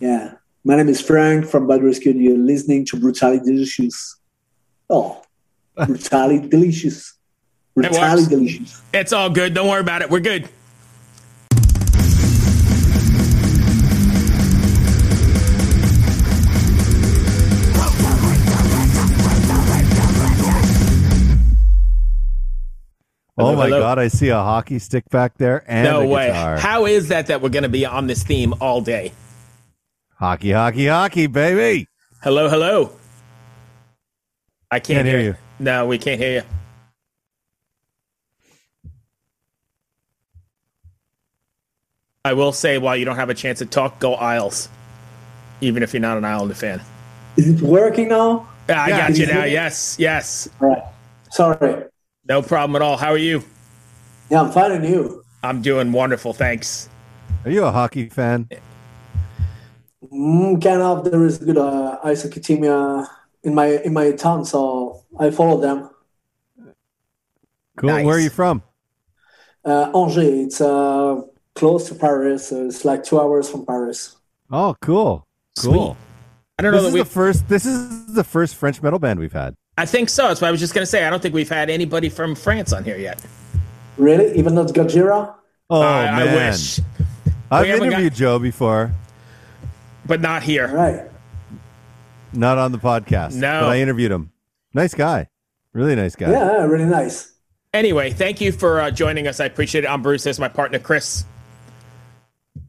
Yeah. 0.00 0.34
My 0.64 0.76
name 0.76 0.88
is 0.88 1.00
Franck 1.00 1.46
from 1.46 1.66
Bad 1.66 1.82
Rescue. 1.82 2.12
You're 2.12 2.36
listening 2.38 2.84
to 2.86 2.96
Brutally 2.98 3.38
Delicious. 3.40 4.16
Oh, 4.88 5.22
Brutally 5.76 6.40
Delicious. 6.48 7.14
Brutally 7.74 7.98
works. 7.98 8.26
Delicious. 8.26 8.82
It's 8.92 9.12
all 9.12 9.30
good. 9.30 9.54
Don't 9.54 9.68
worry 9.68 9.80
about 9.80 10.02
it. 10.02 10.10
We're 10.10 10.20
good. 10.20 10.48
Oh 23.38 23.56
my 23.56 23.66
hello. 23.66 23.80
god, 23.80 23.98
I 23.98 24.08
see 24.08 24.28
a 24.28 24.34
hockey 24.36 24.78
stick 24.78 25.08
back 25.08 25.38
there 25.38 25.64
and 25.66 25.84
no 25.84 26.02
a 26.02 26.06
way. 26.06 26.26
guitar. 26.26 26.58
How 26.58 26.84
is 26.84 27.08
that 27.08 27.28
that 27.28 27.40
we're 27.40 27.48
going 27.48 27.62
to 27.62 27.70
be 27.70 27.86
on 27.86 28.06
this 28.06 28.22
theme 28.22 28.52
all 28.60 28.82
day? 28.82 29.12
Hockey, 30.20 30.52
hockey, 30.52 30.86
hockey, 30.86 31.26
baby. 31.26 31.88
Hello, 32.22 32.48
hello. 32.48 32.92
I 34.70 34.78
can't, 34.78 34.98
Can't 34.98 35.08
hear 35.08 35.20
you. 35.20 35.34
No, 35.58 35.86
we 35.86 35.98
can't 35.98 36.20
hear 36.20 36.32
you. 36.40 36.42
I 42.24 42.34
will 42.34 42.52
say, 42.52 42.78
while 42.78 42.96
you 42.96 43.04
don't 43.04 43.16
have 43.16 43.30
a 43.30 43.34
chance 43.34 43.58
to 43.60 43.66
talk, 43.66 43.98
go 43.98 44.14
Isles. 44.14 44.68
Even 45.60 45.82
if 45.82 45.92
you're 45.94 46.00
not 46.00 46.18
an 46.18 46.24
Islander 46.24 46.54
fan. 46.54 46.80
Is 47.36 47.48
it 47.48 47.62
working 47.62 48.08
now? 48.08 48.46
Yeah, 48.68 48.82
I 48.82 48.88
Yeah, 48.88 49.08
got 49.08 49.18
you 49.18 49.26
now. 49.26 49.44
it? 49.44 49.52
Yes, 49.52 49.96
yes. 49.98 50.48
All 50.60 50.68
right. 50.68 50.82
Sorry. 51.30 51.84
No 52.28 52.42
problem 52.42 52.76
at 52.76 52.82
all. 52.82 52.96
How 52.96 53.10
are 53.10 53.16
you? 53.18 53.42
Yeah, 54.28 54.42
I'm 54.42 54.52
fine. 54.52 54.72
And 54.72 54.84
you. 54.86 55.24
I'm 55.42 55.62
doing 55.62 55.92
wonderful. 55.92 56.32
Thanks. 56.34 56.88
Are 57.44 57.50
you 57.50 57.64
a 57.64 57.70
hockey 57.72 58.08
fan? 58.10 58.48
Mm, 60.12 60.62
kind 60.62 60.82
of. 60.82 61.04
There 61.04 61.24
is 61.24 61.38
good 61.38 61.58
uh, 61.58 61.98
ice 62.02 62.22
hockey 62.22 62.40
team 62.40 62.64
uh, 62.64 63.06
in 63.42 63.54
my 63.54 63.66
in 63.84 63.92
my 63.92 64.12
town, 64.12 64.44
so 64.44 65.04
I 65.18 65.30
follow 65.30 65.60
them. 65.60 65.90
Cool. 67.76 67.90
Nice. 67.90 68.04
Where 68.04 68.16
are 68.16 68.20
you 68.20 68.30
from? 68.30 68.62
Uh, 69.64 69.90
Angers. 69.94 70.46
It's 70.46 70.60
uh, 70.60 71.20
close 71.54 71.88
to 71.88 71.94
Paris. 71.94 72.48
So 72.48 72.66
it's 72.66 72.84
like 72.84 73.04
two 73.04 73.20
hours 73.20 73.48
from 73.48 73.64
Paris. 73.64 74.16
Oh, 74.50 74.76
cool. 74.80 75.26
Cool. 75.58 75.96
I 76.58 76.62
don't 76.62 76.72
This 76.72 76.82
know 76.82 76.88
is 76.88 76.94
we. 76.94 77.00
the 77.00 77.06
first 77.06 77.48
this 77.48 77.64
is 77.64 78.12
the 78.14 78.24
first 78.24 78.56
French 78.56 78.82
metal 78.82 78.98
band 78.98 79.18
we've 79.20 79.32
had. 79.32 79.54
I 79.78 79.86
think 79.86 80.08
so. 80.10 80.28
That's 80.28 80.40
what 80.40 80.48
I 80.48 80.50
was 80.50 80.60
just 80.60 80.74
going 80.74 80.82
to 80.82 80.90
say. 80.90 81.04
I 81.06 81.10
don't 81.10 81.22
think 81.22 81.34
we've 81.34 81.48
had 81.48 81.70
anybody 81.70 82.08
from 82.10 82.34
France 82.34 82.72
on 82.72 82.84
here 82.84 82.98
yet. 82.98 83.24
Really? 83.96 84.36
Even 84.38 84.54
not 84.54 84.66
Gojira? 84.68 85.34
Oh 85.70 85.80
I, 85.82 86.04
man. 86.04 86.28
I 86.28 86.34
wish, 86.50 86.80
I've 87.50 87.62
We 87.62 87.68
haven't 87.70 87.86
interviewed 87.86 88.14
Joe 88.14 88.38
before. 88.38 88.92
But 90.10 90.20
not 90.20 90.42
here. 90.42 90.66
right. 90.66 91.08
Not 92.32 92.58
on 92.58 92.72
the 92.72 92.78
podcast. 92.78 93.36
No. 93.36 93.60
But 93.60 93.68
I 93.68 93.78
interviewed 93.78 94.10
him. 94.10 94.32
Nice 94.74 94.92
guy. 94.92 95.28
Really 95.72 95.94
nice 95.94 96.16
guy. 96.16 96.32
Yeah, 96.32 96.64
really 96.64 96.84
nice. 96.84 97.32
Anyway, 97.72 98.10
thank 98.10 98.40
you 98.40 98.50
for 98.50 98.80
uh, 98.80 98.90
joining 98.90 99.28
us. 99.28 99.38
I 99.38 99.44
appreciate 99.44 99.84
it. 99.84 99.86
I'm 99.86 100.02
Bruce. 100.02 100.24
This 100.24 100.34
is 100.34 100.40
my 100.40 100.48
partner, 100.48 100.80
Chris. 100.80 101.24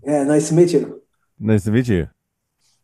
Yeah, 0.03 0.23
nice 0.23 0.49
to 0.49 0.53
meet 0.53 0.71
you. 0.71 1.01
Nice 1.39 1.63
to 1.63 1.71
meet 1.71 1.87
you. 1.87 2.09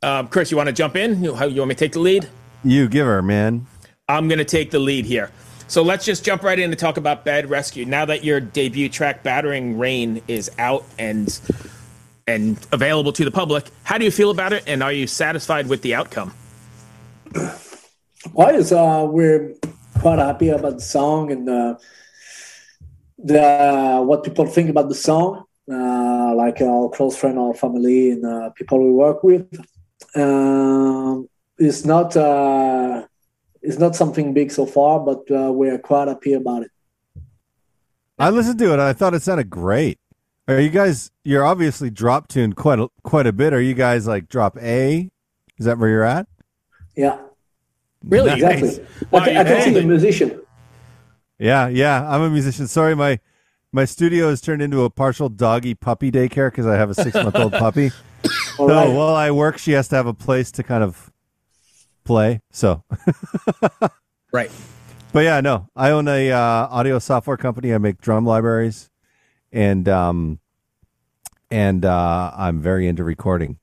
Um, 0.02 0.28
Chris, 0.28 0.50
you 0.50 0.58
want 0.58 0.67
to 0.67 0.73
jump 0.73 0.95
in? 0.95 1.23
You, 1.23 1.35
you 1.35 1.59
want 1.59 1.69
me 1.69 1.75
to 1.75 1.75
take 1.75 1.91
the 1.91 2.00
lead? 2.00 2.28
You 2.63 2.88
give 2.88 3.05
her, 3.05 3.22
man. 3.22 3.67
I'm 4.09 4.28
going 4.28 4.39
to 4.39 4.45
take 4.45 4.72
the 4.72 4.80
lead 4.80 5.05
here. 5.05 5.30
So 5.67 5.83
let's 5.83 6.03
just 6.03 6.25
jump 6.25 6.41
right 6.41 6.58
in 6.58 6.72
to 6.72 6.75
talk 6.75 6.97
about 6.97 7.23
Bad 7.23 7.47
Rescue. 7.47 7.85
Now 7.85 8.05
that 8.05 8.23
your 8.23 8.39
debut 8.39 8.89
track, 8.89 9.22
Battering 9.22 9.78
Rain, 9.78 10.23
is 10.28 10.50
out 10.58 10.83
and 10.97 11.28
and 12.28 12.58
available 12.72 13.14
to 13.14 13.23
the 13.23 13.31
public, 13.31 13.66
how 13.83 13.97
do 13.97 14.06
you 14.06 14.11
feel 14.11 14.30
about 14.30 14.53
it? 14.53 14.64
And 14.67 14.83
are 14.83 14.92
you 14.92 15.08
satisfied 15.08 15.67
with 15.67 15.81
the 15.81 15.95
outcome? 15.95 16.34
Well, 18.34 18.59
it's, 18.59 18.72
uh, 18.72 19.08
we're 19.09 19.53
quite 20.00 20.19
happy 20.19 20.50
about 20.50 20.75
the 20.75 20.81
song 20.81 21.31
and 21.31 21.50
uh, 21.50 21.75
the 23.18 24.01
what 24.06 24.24
people 24.24 24.46
think 24.46 24.69
about 24.69 24.90
the 24.90 24.96
song, 24.96 25.46
uh, 25.72 26.35
like 26.35 26.62
our 26.62 26.90
close 26.90 27.18
friend, 27.18 27.40
our 27.40 27.53
family, 27.53 28.12
and 28.12 28.25
uh, 28.25 28.50
people 28.51 28.84
we 28.84 28.91
work 28.91 29.24
with. 29.24 29.47
Um, 30.16 31.28
it's 31.57 31.85
not 31.85 32.16
uh, 32.16 33.06
it's 33.62 33.80
not 33.80 33.96
something 33.96 34.34
big 34.34 34.51
so 34.51 34.66
far, 34.66 35.00
but 35.00 35.30
uh, 35.31 35.51
we're 35.51 35.80
quite 35.80 36.07
happy 36.07 36.34
about 36.34 36.63
it. 36.63 36.72
I 38.19 38.30
listened 38.30 38.59
to 38.59 38.74
it 38.74 38.80
I 38.80 38.94
thought 38.94 39.13
it 39.13 39.22
sounded 39.22 39.50
great. 39.50 40.00
Are 40.47 40.59
you 40.59 40.69
guys 40.69 41.12
you're 41.24 41.46
obviously 41.46 41.90
drop 41.90 42.28
tuned 42.28 42.56
quite 42.56 42.80
a, 42.80 42.88
quite 43.03 43.28
a 43.28 43.34
bit. 43.34 43.53
Are 43.53 43.62
you 43.62 43.74
guys 43.74 44.08
like 44.08 44.30
drop 44.30 44.58
A? 44.58 45.09
Is 45.58 45.66
that 45.66 45.78
where 45.78 45.90
you're 45.90 46.03
at? 46.03 46.28
Yeah, 46.96 47.18
Really? 48.03 48.31
exactly. 48.34 48.68
Nice. 48.69 48.80
I, 48.80 49.06
Wow, 49.12 49.24
can, 49.25 49.34
you 49.34 49.40
I 49.40 49.44
can 49.44 49.62
see 49.63 49.72
the 49.74 49.84
musician. 49.84 50.41
Yeah, 51.40 51.68
yeah. 51.68 52.09
I'm 52.09 52.22
a 52.22 52.30
musician. 52.30 52.68
Sorry, 52.68 52.96
my 52.96 53.19
my 53.74 53.86
studio 53.86 54.30
has 54.30 54.40
turned 54.41 54.62
into 54.62 54.84
a 54.84 54.90
partial 54.90 55.30
doggy 55.30 55.75
puppy 55.75 56.12
daycare 56.12 56.50
because 56.50 56.66
I 56.66 56.75
have 56.75 56.90
a 56.90 56.94
six 56.96 57.13
month 57.16 57.36
old 57.36 57.52
puppy. 57.63 57.91
All 58.57 58.68
So 58.69 58.74
right. 58.75 58.88
while 58.90 59.16
I 59.16 59.31
work, 59.31 59.57
she 59.57 59.74
has 59.74 59.88
to 59.90 59.96
have 59.96 60.07
a 60.07 60.13
place 60.13 60.52
to 60.53 60.63
kind 60.63 60.84
of 60.84 61.12
play. 62.06 62.41
So, 62.52 62.84
Right. 64.31 64.50
but 65.13 65.19
yeah, 65.22 65.41
no, 65.41 65.68
I 65.75 65.91
own 65.91 66.07
a 66.07 66.31
uh, 66.31 66.40
audio 66.40 67.00
software 67.00 67.38
company. 67.38 67.74
I 67.74 67.78
make 67.78 68.00
drum 68.02 68.25
libraries, 68.25 68.90
and 69.52 69.88
um, 69.88 70.40
and 71.50 71.85
uh, 71.85 72.31
I'm 72.35 72.62
very 72.62 72.88
into 72.88 73.03
recording. 73.03 73.58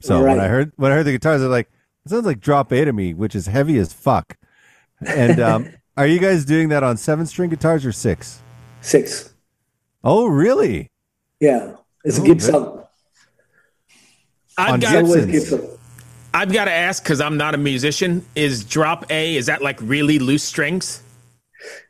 So 0.00 0.22
when 0.22 0.40
I 0.40 0.48
heard 0.48 0.72
when 0.76 0.92
I 0.92 0.94
heard 0.94 1.06
the 1.06 1.12
guitars, 1.12 1.42
I 1.42 1.44
was 1.44 1.50
like, 1.50 1.70
it 2.06 2.10
sounds 2.10 2.26
like 2.26 2.40
drop 2.40 2.72
A 2.72 2.84
to 2.84 2.92
me, 2.92 3.12
which 3.14 3.34
is 3.34 3.46
heavy 3.46 3.78
as 3.78 3.92
fuck. 3.92 4.36
And 5.06 5.40
um, 5.40 5.70
are 5.96 6.06
you 6.06 6.18
guys 6.18 6.44
doing 6.44 6.70
that 6.70 6.82
on 6.82 6.96
seven 6.96 7.26
string 7.26 7.50
guitars 7.50 7.84
or 7.84 7.92
six? 7.92 8.42
Six. 8.80 9.34
Oh, 10.02 10.26
really? 10.26 10.90
Yeah, 11.40 11.76
it's 12.04 12.18
a 12.18 12.22
Oh, 12.22 12.24
Gibson. 12.24 12.54
I've 14.56 14.72
On 14.74 14.80
got, 14.80 15.04
Gibson. 15.26 15.68
I've 16.32 16.52
got 16.52 16.66
to 16.66 16.70
ask 16.70 17.02
because 17.02 17.20
I'm 17.20 17.36
not 17.36 17.54
a 17.54 17.58
musician. 17.58 18.24
Is 18.34 18.64
drop 18.64 19.10
A, 19.10 19.36
is 19.36 19.46
that 19.46 19.62
like 19.62 19.78
really 19.82 20.18
loose 20.18 20.42
strings? 20.44 21.02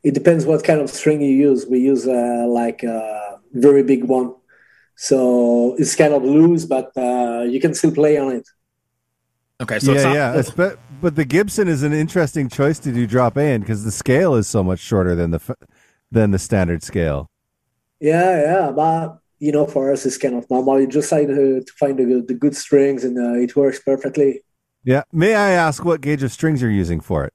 It 0.03 0.15
depends 0.15 0.45
what 0.47 0.65
kind 0.65 0.81
of 0.81 0.91
string 0.91 1.21
you 1.21 1.35
use. 1.51 1.67
We 1.67 1.79
use 1.81 2.07
uh, 2.07 2.47
like 2.49 2.83
a 2.83 3.39
very 3.53 3.83
big 3.83 4.05
one, 4.05 4.35
so 4.97 5.75
it's 5.79 5.95
kind 5.97 6.15
of 6.15 6.23
loose, 6.23 6.65
but 6.65 6.91
uh, 6.97 7.43
you 7.49 7.61
can 7.61 7.75
still 7.75 7.93
play 7.93 8.19
on 8.19 8.33
it. 8.33 8.49
Okay, 9.63 9.79
so 9.79 9.93
it's 9.93 10.03
yeah, 10.03 10.09
not, 10.09 10.15
yeah. 10.15 10.31
It's- 10.39 10.51
But, 10.51 10.79
but 11.03 11.17
the 11.17 11.25
Gibson 11.25 11.69
is 11.69 11.83
an 11.83 11.93
interesting 11.93 12.49
choice 12.49 12.79
to 12.81 12.93
do 12.93 13.07
drop 13.07 13.37
A 13.37 13.55
in 13.55 13.61
because 13.61 13.85
the 13.85 13.91
scale 13.93 14.35
is 14.35 14.47
so 14.49 14.63
much 14.63 14.81
shorter 14.81 15.15
than 15.15 15.31
the 15.31 15.57
than 16.11 16.31
the 16.31 16.39
standard 16.39 16.83
scale. 16.83 17.31
Yeah, 18.01 18.41
yeah, 18.43 18.71
but 18.71 19.19
you 19.39 19.53
know, 19.53 19.67
for 19.67 19.93
us, 19.93 20.05
it's 20.07 20.19
kind 20.19 20.35
of 20.35 20.49
normal. 20.51 20.81
You 20.81 20.87
just 20.87 21.13
like 21.13 21.27
to, 21.29 21.63
to 21.63 21.73
find 21.79 21.99
the, 21.99 22.25
the 22.27 22.35
good 22.35 22.57
strings, 22.57 23.05
and 23.05 23.19
uh, 23.19 23.39
it 23.41 23.55
works 23.57 23.81
perfectly. 23.81 24.43
Yeah. 24.85 25.03
May 25.13 25.35
I 25.35 25.51
ask 25.51 25.85
what 25.85 26.01
gauge 26.01 26.23
of 26.23 26.33
strings 26.33 26.63
you're 26.63 26.71
using 26.71 27.01
for 27.01 27.25
it? 27.25 27.33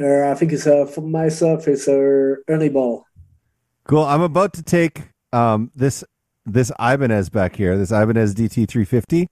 Uh, 0.00 0.30
I 0.30 0.34
think 0.34 0.52
it's 0.52 0.66
uh, 0.66 0.86
for 0.86 1.00
myself, 1.00 1.66
it's 1.66 1.88
a 1.88 2.36
Ernie 2.48 2.68
ball. 2.68 3.04
Cool. 3.84 4.04
I'm 4.04 4.20
about 4.22 4.52
to 4.54 4.62
take 4.62 5.02
um, 5.32 5.70
this 5.74 6.04
this 6.46 6.70
Ibanez 6.78 7.30
back 7.30 7.56
here, 7.56 7.76
this 7.76 7.90
Ibanez 7.90 8.34
DT350. 8.34 9.26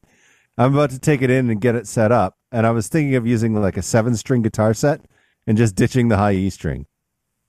I'm 0.59 0.75
about 0.75 0.91
to 0.91 0.99
take 0.99 1.23
it 1.23 1.31
in 1.31 1.51
and 1.51 1.61
get 1.61 1.75
it 1.75 1.87
set 1.87 2.11
up, 2.13 2.35
and 2.51 2.67
I 2.67 2.71
was 2.71 2.89
thinking 2.89 3.15
of 3.15 3.27
using 3.27 3.55
like 3.61 3.77
a 3.77 3.83
seven 3.83 4.17
string 4.17 4.43
guitar 4.43 4.73
set 4.75 5.03
and 5.47 5.57
just 5.57 5.75
ditching 5.75 6.09
the 6.09 6.17
high 6.17 6.33
E 6.33 6.51
string, 6.51 6.87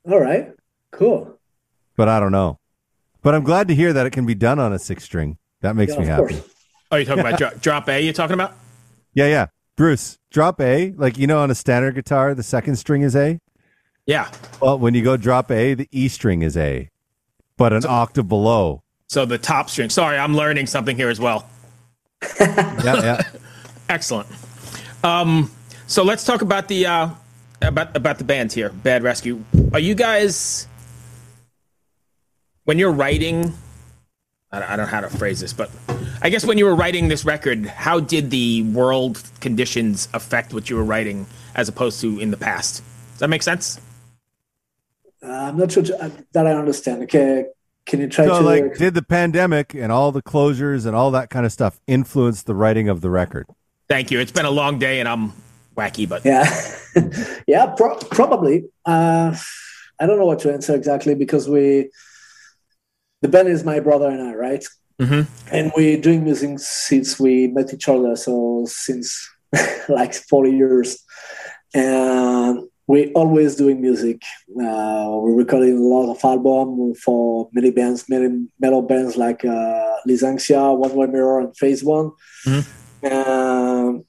All 0.05 0.19
right, 0.19 0.51
cool. 0.91 1.39
but 1.95 2.07
I 2.09 2.19
don't 2.19 2.31
know. 2.33 2.59
But 3.23 3.33
I'm 3.33 3.43
glad 3.43 3.67
to 3.69 3.75
hear 3.75 3.93
that 3.93 4.05
it 4.05 4.11
can 4.11 4.25
be 4.25 4.35
done 4.35 4.59
on 4.59 4.71
a 4.73 4.79
six 4.79 5.03
string. 5.03 5.37
That 5.61 5.75
makes 5.75 5.93
Yeah, 5.93 5.99
me 6.01 6.05
happy. 6.05 6.33
course. 6.35 6.49
oh, 6.91 6.95
you're 6.97 7.05
talking 7.05 7.21
about 7.25 7.37
dro- 7.39 7.51
drop 7.61 7.89
A, 7.89 7.99
you're 8.01 8.13
talking 8.13 8.35
about? 8.35 8.53
Yeah, 9.13 9.27
yeah. 9.27 9.47
Bruce, 9.77 10.17
drop 10.31 10.59
A, 10.59 10.91
like 10.97 11.17
you 11.19 11.27
know, 11.27 11.39
on 11.39 11.51
a 11.51 11.55
standard 11.55 11.93
guitar, 11.95 12.33
the 12.33 12.43
second 12.43 12.75
string 12.77 13.03
is 13.03 13.15
A. 13.15 13.39
Yeah. 14.07 14.29
Well, 14.59 14.79
when 14.79 14.95
you 14.95 15.03
go 15.03 15.17
drop 15.17 15.51
A, 15.51 15.75
the 15.75 15.87
E 15.91 16.07
string 16.07 16.41
is 16.41 16.57
A, 16.57 16.89
but 17.57 17.71
an 17.73 17.85
octave 17.87 18.27
below. 18.27 18.81
So 19.07 19.25
the 19.25 19.37
top 19.37 19.69
string. 19.69 19.89
Sorry, 19.89 20.17
I'm 20.17 20.35
learning 20.35 20.65
something 20.65 20.97
here 20.97 21.09
as 21.09 21.19
well. 21.19 21.47
Yeah, 22.39 23.01
yeah. 23.03 23.21
Excellent. 23.89 24.27
Um, 25.03 25.51
so 25.85 26.03
let's 26.03 26.25
talk 26.25 26.41
about 26.41 26.67
the 26.67 26.87
uh, 26.87 27.09
about 27.61 27.95
about 27.95 28.17
the 28.17 28.23
band 28.23 28.51
here, 28.51 28.69
Bad 28.69 29.03
Rescue. 29.03 29.43
Are 29.73 29.79
you 29.79 29.93
guys 29.93 30.67
when 32.65 32.79
you're 32.79 32.91
writing? 32.91 33.53
I 34.51 34.59
don't, 34.59 34.69
I 34.69 34.75
don't 34.75 34.85
know 34.85 34.91
how 34.91 35.01
to 35.01 35.09
phrase 35.09 35.39
this, 35.39 35.53
but 35.53 35.69
I 36.21 36.29
guess 36.29 36.45
when 36.45 36.57
you 36.57 36.65
were 36.65 36.75
writing 36.75 37.07
this 37.07 37.25
record, 37.25 37.65
how 37.65 37.99
did 37.99 38.31
the 38.31 38.63
world 38.63 39.21
conditions 39.39 40.07
affect 40.13 40.53
what 40.53 40.69
you 40.69 40.75
were 40.75 40.83
writing 40.83 41.27
as 41.55 41.69
opposed 41.69 42.01
to 42.01 42.19
in 42.19 42.31
the 42.31 42.37
past? 42.37 42.83
Does 43.11 43.19
that 43.19 43.29
make 43.29 43.43
sense? 43.43 43.79
Uh, 45.21 45.27
I'm 45.31 45.57
not 45.57 45.71
sure 45.71 45.83
uh, 45.99 46.09
that 46.33 46.47
I 46.47 46.53
understand. 46.53 47.03
Okay, 47.03 47.45
can 47.85 47.99
you 47.99 48.07
try 48.07 48.25
So, 48.25 48.39
to 48.39 48.45
like, 48.45 48.77
did 48.77 48.93
the 48.93 49.01
pandemic 49.03 49.73
and 49.73 49.91
all 49.91 50.11
the 50.11 50.21
closures 50.21 50.85
and 50.85 50.95
all 50.95 51.11
that 51.11 51.29
kind 51.29 51.45
of 51.45 51.51
stuff 51.51 51.79
influence 51.87 52.43
the 52.43 52.55
writing 52.55 52.89
of 52.89 53.01
the 53.01 53.09
record? 53.09 53.47
Thank 53.87 54.11
you. 54.11 54.19
It's 54.19 54.31
been 54.31 54.45
a 54.45 54.51
long 54.51 54.79
day 54.79 54.99
and 54.99 55.07
I'm 55.07 55.33
wacky, 55.75 56.07
but 56.09 56.25
Yeah, 56.25 56.45
yeah, 57.47 57.67
pro- 57.67 57.97
probably. 57.97 58.65
Uh, 58.85 59.35
I 59.99 60.05
don't 60.05 60.19
know 60.19 60.25
what 60.25 60.39
to 60.39 60.53
answer 60.53 60.75
exactly 60.75 61.15
because 61.15 61.47
we, 61.49 61.89
the 63.21 63.27
band 63.27 63.47
is 63.47 63.63
my 63.63 63.79
brother 63.79 64.07
and 64.09 64.21
I, 64.21 64.33
right? 64.35 64.65
Mhm. 64.99 65.27
And 65.51 65.71
we're 65.75 66.01
doing 66.01 66.23
music 66.23 66.57
since 66.59 67.19
we 67.19 67.47
met 67.47 67.73
each 67.73 67.87
other, 67.87 68.15
so 68.15 68.65
since 68.67 69.29
like 69.89 70.13
forty 70.13 70.51
years, 70.51 71.03
and 71.73 72.63
we're 72.87 73.11
always 73.13 73.55
doing 73.55 73.79
music. 73.81 74.21
Uh, 74.49 75.09
we're 75.21 75.35
recording 75.35 75.77
a 75.77 75.81
lot 75.81 76.09
of 76.09 76.23
albums 76.23 76.99
for 77.01 77.49
many 77.53 77.69
bands, 77.69 78.09
many 78.09 78.47
metal 78.59 78.81
bands 78.81 79.17
like 79.17 79.45
uh, 79.45 79.95
Lysanxia, 80.07 80.75
One 80.75 80.95
Way 80.95 81.07
Mirror, 81.07 81.39
and 81.41 81.57
Phase 81.57 81.83
One. 81.83 82.11
Um, 83.03 84.03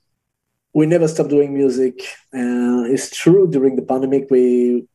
we 0.73 0.87
never 0.87 1.09
stopped 1.09 1.31
doing 1.31 1.53
music. 1.53 2.01
Uh, 2.33 2.85
it's 2.89 3.11
true 3.11 3.47
during 3.51 3.77
the 3.77 3.83
pandemic 3.83 4.31
we 4.31 4.87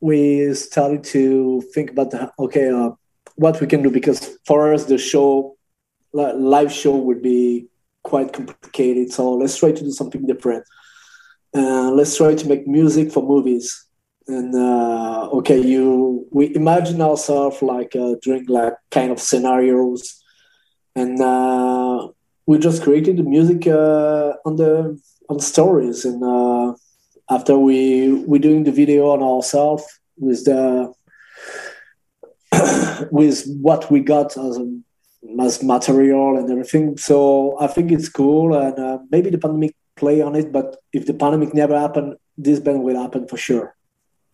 we 0.00 0.52
started 0.54 1.04
to 1.04 1.62
think 1.72 1.90
about 1.92 2.10
the, 2.10 2.30
okay 2.38 2.68
uh, 2.68 2.90
what 3.36 3.60
we 3.60 3.66
can 3.66 3.82
do 3.82 3.90
because 3.90 4.38
for 4.46 4.72
us 4.72 4.84
the 4.84 4.98
show 4.98 5.56
live 6.12 6.72
show 6.72 6.96
would 6.96 7.22
be 7.22 7.66
quite 8.02 8.32
complicated. 8.32 9.12
So 9.12 9.34
let's 9.34 9.56
try 9.56 9.72
to 9.72 9.84
do 9.84 9.90
something 9.90 10.26
different. 10.26 10.64
Uh, 11.54 11.90
let's 11.90 12.16
try 12.16 12.34
to 12.34 12.48
make 12.48 12.66
music 12.66 13.12
for 13.12 13.22
movies. 13.22 13.86
And 14.28 14.54
uh, 14.54 15.28
okay, 15.38 15.60
you 15.60 16.26
we 16.30 16.54
imagine 16.54 17.00
ourselves 17.00 17.60
like 17.60 17.96
uh, 17.96 18.14
doing 18.22 18.46
like 18.46 18.74
kind 18.90 19.10
of 19.10 19.18
scenarios, 19.18 20.22
and 20.94 21.20
uh, 21.20 22.08
we 22.46 22.58
just 22.58 22.84
created 22.84 23.16
the 23.16 23.24
music 23.24 23.66
uh, 23.66 24.34
on 24.44 24.56
the 24.56 25.00
on 25.28 25.40
stories. 25.40 26.04
And 26.04 26.22
uh, 26.22 26.74
after 27.28 27.58
we 27.58 28.12
we 28.12 28.38
doing 28.38 28.62
the 28.62 28.70
video 28.70 29.10
on 29.10 29.24
ourselves 29.24 29.84
with 30.16 30.44
the 30.44 30.94
with 33.10 33.46
what 33.60 33.90
we 33.90 34.00
got 34.00 34.36
as 34.36 34.58
as 35.40 35.62
material 35.62 36.36
and 36.36 36.50
everything. 36.50 36.96
So 36.98 37.56
I 37.60 37.66
think 37.66 37.92
it's 37.92 38.08
cool, 38.08 38.54
and 38.54 38.78
uh, 38.78 38.98
maybe 39.10 39.30
the 39.30 39.38
pandemic 39.38 39.74
play 39.96 40.20
on 40.20 40.34
it. 40.34 40.52
But 40.52 40.76
if 40.92 41.06
the 41.06 41.14
pandemic 41.14 41.54
never 41.54 41.78
happened, 41.78 42.16
this 42.36 42.60
band 42.60 42.82
will 42.82 43.00
happen 43.00 43.26
for 43.26 43.36
sure. 43.36 43.74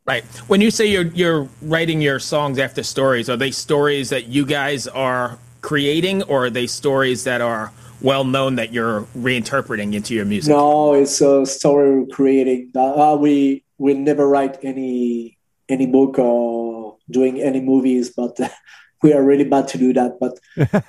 Right. 0.06 0.24
When 0.48 0.60
you 0.62 0.70
say 0.70 0.86
you're 0.86 1.08
you're 1.08 1.48
writing 1.60 2.00
your 2.00 2.18
songs 2.18 2.58
after 2.58 2.82
stories, 2.82 3.28
are 3.28 3.36
they 3.36 3.50
stories 3.50 4.08
that 4.08 4.26
you 4.28 4.46
guys 4.46 4.88
are 4.88 5.38
creating, 5.60 6.22
or 6.22 6.46
are 6.46 6.50
they 6.50 6.66
stories 6.66 7.24
that 7.24 7.42
are 7.42 7.72
well 8.00 8.24
known 8.24 8.56
that 8.56 8.72
you're 8.72 9.02
reinterpreting 9.16 9.94
into 9.94 10.14
your 10.14 10.24
music? 10.24 10.50
No, 10.50 10.94
it's 10.94 11.20
a 11.20 11.44
story 11.44 12.00
we're 12.00 12.06
creating. 12.06 12.70
Uh, 12.74 13.18
we 13.20 13.64
we 13.76 13.92
never 13.92 14.26
write 14.26 14.58
any 14.62 15.36
any 15.68 15.86
book 15.86 16.18
or 16.18 16.67
doing 17.10 17.40
any 17.40 17.60
movies, 17.60 18.10
but 18.10 18.38
we 19.02 19.12
are 19.12 19.22
really 19.22 19.44
bad 19.44 19.68
to 19.68 19.78
do 19.78 19.92
that. 19.92 20.18
But 20.20 20.38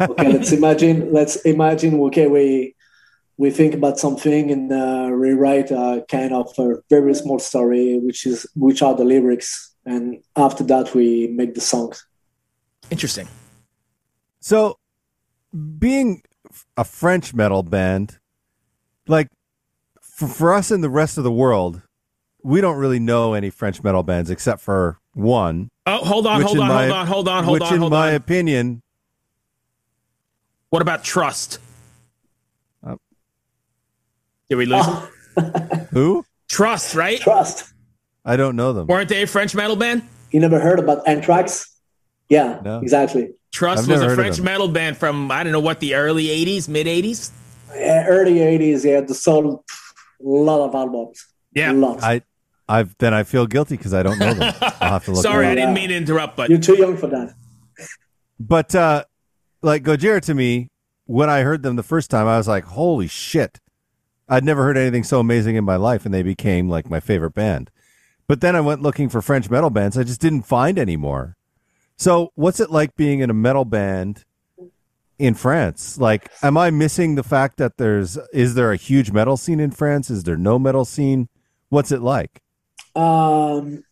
okay, 0.10 0.34
let's 0.34 0.52
imagine. 0.52 1.12
Let's 1.12 1.38
imagine. 1.38 2.00
Okay, 2.02 2.28
we 2.28 2.76
we 3.38 3.50
think 3.50 3.74
about 3.74 3.98
something 3.98 4.52
and 4.52 4.72
uh, 4.72 5.10
rewrite 5.12 5.72
a 5.72 6.06
kind 6.10 6.34
of 6.34 6.52
a 6.58 6.76
very 6.90 7.14
small 7.14 7.40
story, 7.40 7.98
which 8.00 8.26
is 8.26 8.46
which 8.56 8.82
are 8.82 8.96
the 8.96 9.06
lyrics, 9.06 9.76
and 9.86 10.22
after 10.36 10.64
that 10.66 10.94
we 10.94 11.28
make 11.28 11.54
the 11.56 11.62
songs. 11.62 12.06
Interesting. 12.92 13.28
So, 14.42 14.78
being 15.78 16.22
a 16.76 16.84
French 16.84 17.34
metal 17.34 17.64
band, 17.64 18.20
like 19.08 19.28
for, 20.02 20.28
for 20.28 20.54
us 20.54 20.72
in 20.72 20.82
the 20.82 20.90
rest 20.90 21.18
of 21.18 21.24
the 21.24 21.32
world, 21.32 21.82
we 22.44 22.62
don't 22.62 22.78
really 22.78 23.00
know 23.00 23.34
any 23.34 23.50
French 23.50 23.84
metal 23.84 24.04
bands 24.04 24.30
except 24.30 24.62
for 24.62 25.00
one. 25.14 25.70
Oh, 25.90 26.06
hold 26.06 26.28
on, 26.28 26.42
hold 26.42 26.60
on, 26.60 26.68
my- 26.68 26.82
hold 26.88 26.92
on, 26.92 27.08
hold 27.08 27.28
on, 27.28 27.44
hold 27.44 27.54
which, 27.60 27.64
on, 27.64 27.74
in 27.74 27.80
hold 27.80 27.92
my 27.92 28.12
opinion, 28.12 28.82
What 30.70 30.82
about 30.84 31.04
Trust? 31.04 31.58
Uh, 32.86 32.96
Did 34.50 34.56
we 34.58 34.66
lose 34.68 34.84
Oh. 34.86 35.10
him? 35.38 35.88
who 35.92 36.26
Trust, 36.48 36.94
right? 36.96 37.20
Trust. 37.20 37.74
I 38.26 38.36
don't 38.36 38.56
know 38.56 38.74
them. 38.74 38.86
Weren't 38.88 39.10
they 39.10 39.24
a 39.24 39.28
French 39.28 39.56
metal 39.56 39.76
band? 39.76 40.04
You 40.32 40.40
never 40.40 40.60
heard 40.60 40.78
about 40.80 41.08
Anthrax? 41.08 41.76
Yeah, 42.30 42.60
No. 42.64 42.80
exactly. 42.82 43.32
Trust 43.52 43.84
I've 43.84 43.90
was 43.90 44.02
a 44.04 44.14
French 44.16 44.40
metal 44.40 44.68
band 44.68 44.98
from 44.98 45.32
I 45.32 45.44
don't 45.44 45.52
know 45.52 45.60
what 45.60 45.80
the 45.80 45.96
early 45.96 46.26
'80s, 46.28 46.68
mid 46.70 46.86
'80s. 46.86 47.32
Uh, 47.72 48.06
early 48.08 48.36
'80s, 48.36 48.84
they 48.84 48.90
had 48.92 49.08
the 49.08 49.16
sold 49.16 49.64
a 50.24 50.28
lot 50.28 50.68
of 50.68 50.76
albums. 50.76 51.26
Yeah. 51.54 51.72
a 51.72 51.74
lot. 51.74 52.04
I, 52.04 52.22
I've 52.70 52.96
then 53.00 53.16
I 53.16 53.24
feel 53.24 53.48
guilty 53.48 53.76
because 53.76 53.94
I 53.94 54.04
don't 54.04 54.20
know 54.20 54.34
them. 54.34 54.54
I'll 54.80 54.92
have 54.92 55.06
to 55.06 55.12
look. 55.12 55.24
Sorry, 55.24 55.48
I 55.48 55.56
didn't 55.56 55.74
mean 55.74 55.90
to 55.90 55.96
interrupt, 55.96 56.38
but 56.38 56.50
You're 56.50 56.60
too 56.60 56.78
young 56.78 56.96
for 56.96 57.08
that. 57.08 57.34
But 58.40 58.76
uh 58.76 59.04
like 59.62 59.84
Gojira 59.84 60.22
to 60.22 60.34
me, 60.36 60.70
when 61.06 61.30
I 61.30 61.42
heard 61.42 61.64
them 61.64 61.76
the 61.76 61.84
first 61.84 62.12
time, 62.12 62.28
I 62.28 62.38
was 62.38 62.48
like, 62.48 62.66
"Holy 62.66 63.08
shit!" 63.08 63.60
I'd 64.30 64.46
never 64.46 64.64
heard 64.64 64.78
anything 64.78 65.04
so 65.04 65.20
amazing 65.20 65.56
in 65.56 65.66
my 65.66 65.76
life, 65.76 66.06
and 66.06 66.14
they 66.14 66.22
became 66.22 66.70
like 66.70 66.90
my 66.90 67.00
favorite 67.00 67.34
band. 67.34 67.72
But 68.28 68.42
then 68.42 68.56
I 68.56 68.62
went 68.62 68.84
looking 68.84 69.10
for 69.10 69.24
French 69.24 69.50
metal 69.50 69.72
bands. 69.72 69.98
I 69.98 70.04
just 70.04 70.22
didn't 70.22 70.44
find 70.44 70.78
any 70.78 70.96
more. 70.96 71.36
So, 71.98 72.32
what's 72.36 72.60
it 72.60 72.70
like 72.70 72.96
being 72.96 73.20
in 73.22 73.32
a 73.32 73.34
metal 73.34 73.66
band 73.66 74.24
in 75.18 75.34
France? 75.34 75.98
Like, 75.98 76.30
am 76.44 76.56
I 76.56 76.70
missing 76.70 77.16
the 77.16 77.24
fact 77.24 77.58
that 77.58 77.78
there's 77.78 78.20
is 78.32 78.54
there 78.54 78.72
a 78.72 78.78
huge 78.78 79.12
metal 79.12 79.36
scene 79.36 79.60
in 79.60 79.72
France? 79.72 80.12
Is 80.12 80.24
there 80.24 80.38
no 80.38 80.60
metal 80.60 80.86
scene? 80.86 81.28
What's 81.70 81.92
it 81.92 82.02
like? 82.02 82.42
Um, 83.00 83.84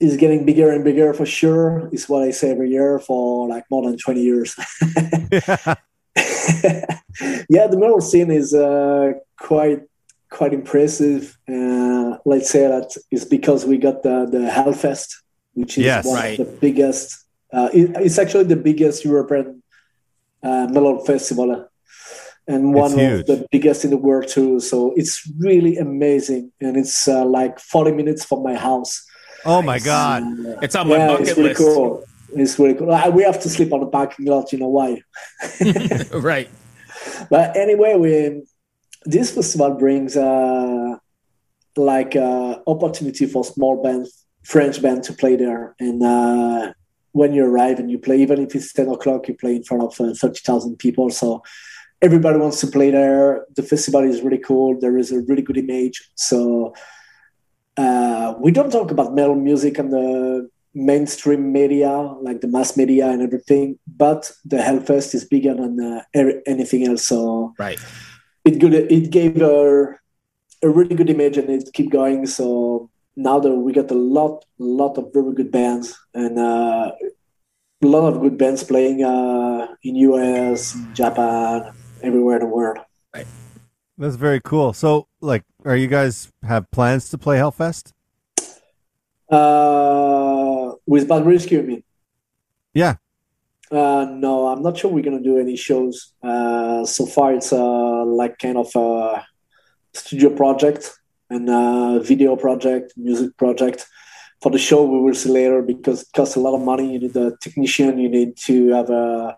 it's 0.00 0.16
getting 0.16 0.44
bigger 0.44 0.70
and 0.72 0.82
bigger 0.82 1.14
for 1.14 1.26
sure. 1.26 1.88
Is 1.92 2.08
what 2.08 2.22
I 2.28 2.32
say 2.32 2.50
every 2.50 2.70
year 2.70 2.98
for 2.98 3.48
like 3.48 3.64
more 3.70 3.82
than 3.86 3.96
twenty 4.04 4.22
years. 4.22 4.50
yeah, 7.48 7.66
the 7.72 7.76
metal 7.82 8.00
scene 8.00 8.30
is 8.30 8.52
uh, 8.54 9.12
quite 9.38 9.82
quite 10.30 10.52
impressive. 10.52 11.38
Uh, 11.48 12.16
let's 12.24 12.50
say 12.50 12.66
that 12.66 12.88
it's 13.10 13.24
because 13.24 13.64
we 13.64 13.76
got 13.78 14.02
the 14.02 14.26
the 14.34 14.42
Hellfest, 14.56 15.08
which 15.54 15.78
is 15.78 15.84
Yes. 15.84 16.04
one 16.04 16.16
Right. 16.16 16.38
of 16.40 16.46
the 16.46 16.52
biggest. 16.66 17.06
Uh, 17.52 17.68
it, 17.72 17.90
it's 18.06 18.18
actually 18.18 18.44
the 18.44 18.56
biggest 18.56 19.04
European 19.04 19.62
uh, 20.42 20.66
metal 20.70 21.04
festival, 21.04 21.68
and 22.48 22.74
one 22.74 22.92
of 22.92 23.26
the 23.26 23.46
biggest 23.50 23.84
in 23.84 23.90
the 23.90 23.96
world 23.96 24.28
too. 24.28 24.60
So 24.60 24.92
it's 24.96 25.30
really 25.38 25.76
amazing, 25.76 26.52
and 26.60 26.76
it's 26.76 27.06
uh, 27.08 27.24
like 27.24 27.58
forty 27.58 27.92
minutes 27.92 28.24
from 28.24 28.42
my 28.42 28.54
house. 28.54 29.04
oh 29.44 29.62
my 29.62 29.78
god. 29.78 30.22
Uh, 30.22 30.58
it's 30.62 30.74
on 30.74 30.88
my 30.88 30.96
yeah, 30.96 31.06
bucket 31.08 31.28
it's 31.28 31.36
really 31.36 31.48
list. 31.50 31.60
cool. 31.60 32.04
It's 32.34 32.58
really 32.58 32.74
cool. 32.74 33.12
We 33.12 33.22
have 33.22 33.40
to 33.42 33.48
sleep 33.48 33.72
on 33.72 33.80
the 33.80 33.86
parking 33.86 34.26
lot. 34.26 34.52
You 34.52 34.58
know 34.58 34.68
why? 34.68 35.02
right. 36.12 36.48
But 37.30 37.56
anyway, 37.56 37.94
we 37.96 38.42
this 39.04 39.32
festival 39.34 39.74
brings 39.74 40.16
uh, 40.16 40.96
like 41.76 42.16
uh, 42.16 42.58
opportunity 42.66 43.26
for 43.26 43.44
small 43.44 43.82
bands, 43.82 44.24
French 44.44 44.80
band 44.80 45.04
to 45.04 45.12
play 45.12 45.36
there. 45.36 45.74
And 45.78 46.02
uh, 46.02 46.72
when 47.12 47.32
you 47.32 47.44
arrive 47.44 47.78
and 47.78 47.90
you 47.90 47.98
play, 47.98 48.20
even 48.22 48.40
if 48.40 48.54
it's 48.54 48.72
ten 48.72 48.88
o'clock, 48.88 49.28
you 49.28 49.34
play 49.34 49.56
in 49.56 49.64
front 49.64 49.82
of 49.82 50.00
uh, 50.00 50.14
thirty 50.14 50.40
thousand 50.40 50.78
people. 50.78 51.10
So 51.10 51.42
everybody 52.02 52.38
wants 52.38 52.60
to 52.60 52.66
play 52.66 52.90
there. 52.90 53.46
The 53.56 53.62
festival 53.62 54.02
is 54.02 54.20
really 54.22 54.38
cool. 54.38 54.78
There 54.78 54.98
is 54.98 55.12
a 55.12 55.20
really 55.20 55.42
good 55.42 55.56
image. 55.56 56.10
So 56.16 56.74
uh, 57.76 58.34
we 58.38 58.50
don't 58.50 58.70
talk 58.70 58.90
about 58.90 59.14
metal 59.14 59.34
music 59.36 59.78
and 59.78 59.92
the 59.92 60.48
mainstream 60.74 61.52
media, 61.52 61.90
like 62.20 62.40
the 62.40 62.48
mass 62.48 62.76
media 62.76 63.08
and 63.08 63.22
everything, 63.22 63.78
but 63.86 64.30
the 64.44 64.56
Hellfest 64.56 65.14
is 65.14 65.24
bigger 65.24 65.54
than 65.54 65.80
uh, 65.80 66.02
er- 66.16 66.42
anything 66.46 66.86
else. 66.86 67.06
So 67.06 67.54
Right. 67.58 67.78
it 68.44 68.58
good. 68.58 68.74
It 68.74 69.10
gave 69.10 69.40
a, 69.40 69.94
a 70.62 70.68
really 70.68 70.94
good 70.94 71.10
image, 71.10 71.36
and 71.38 71.48
it 71.50 71.68
keep 71.72 71.90
going. 71.90 72.26
So 72.26 72.90
now 73.16 73.38
that 73.38 73.50
we 73.50 73.72
got 73.72 73.90
a 73.90 73.94
lot, 73.94 74.44
lot 74.58 74.98
of 74.98 75.12
very 75.12 75.34
good 75.34 75.50
bands, 75.52 75.94
and 76.14 76.38
uh, 76.38 76.92
a 77.82 77.86
lot 77.86 78.12
of 78.12 78.20
good 78.20 78.38
bands 78.38 78.64
playing 78.64 79.04
uh, 79.04 79.66
in 79.82 79.96
US, 79.96 80.76
Japan, 80.94 81.72
everywhere 82.02 82.36
in 82.36 82.42
the 82.42 82.48
world. 82.48 82.78
That's 83.98 84.16
very 84.16 84.40
cool. 84.40 84.72
So, 84.72 85.06
like, 85.20 85.44
are 85.64 85.76
you 85.76 85.86
guys 85.86 86.28
have 86.42 86.70
plans 86.70 87.08
to 87.10 87.18
play 87.18 87.38
Hellfest? 87.38 87.92
Uh, 89.30 90.72
with 90.86 91.08
Bad 91.08 91.24
Rescue, 91.26 91.60
you 91.60 91.66
mean? 91.66 91.84
Yeah. 92.74 92.96
Uh, 93.70 94.06
no, 94.10 94.48
I'm 94.48 94.62
not 94.62 94.76
sure 94.76 94.90
we're 94.90 95.02
gonna 95.02 95.20
do 95.20 95.38
any 95.38 95.56
shows. 95.56 96.12
Uh, 96.22 96.84
so 96.84 97.06
far, 97.06 97.34
it's 97.34 97.52
uh, 97.52 98.04
like 98.04 98.38
kind 98.38 98.58
of 98.58 98.70
a 98.74 99.24
studio 99.94 100.30
project 100.30 100.90
and 101.30 101.48
a 101.48 102.00
video 102.02 102.36
project, 102.36 102.92
music 102.96 103.36
project. 103.36 103.86
for 104.42 104.50
the 104.50 104.58
show 104.58 104.82
we 104.82 105.00
will 105.00 105.14
see 105.14 105.30
later 105.30 105.62
because 105.62 106.02
it 106.02 106.08
costs 106.14 106.34
a 106.34 106.40
lot 106.40 106.54
of 106.54 106.60
money. 106.60 106.92
You 106.92 106.98
need 106.98 107.16
a 107.16 107.36
technician. 107.40 107.98
You 107.98 108.08
need 108.08 108.36
to 108.48 108.70
have 108.70 108.90
a 108.90 109.36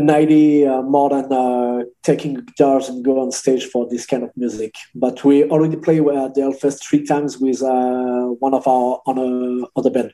an 0.00 0.10
idea 0.10 0.72
uh, 0.72 0.82
more 0.82 1.10
than 1.10 1.32
uh, 1.32 1.84
taking 2.02 2.34
guitars 2.34 2.88
and 2.88 3.04
go 3.04 3.20
on 3.20 3.30
stage 3.32 3.64
for 3.66 3.88
this 3.88 4.06
kind 4.06 4.22
of 4.22 4.30
music. 4.36 4.74
But 4.94 5.22
we 5.24 5.44
already 5.44 5.76
play 5.76 5.98
at 5.98 6.34
the 6.34 6.40
Hellfest 6.42 6.82
three 6.82 7.04
times 7.04 7.38
with 7.38 7.62
uh, 7.62 8.26
one 8.44 8.54
of 8.54 8.66
our 8.66 9.00
other 9.06 9.66
other 9.76 9.90
band. 9.90 10.12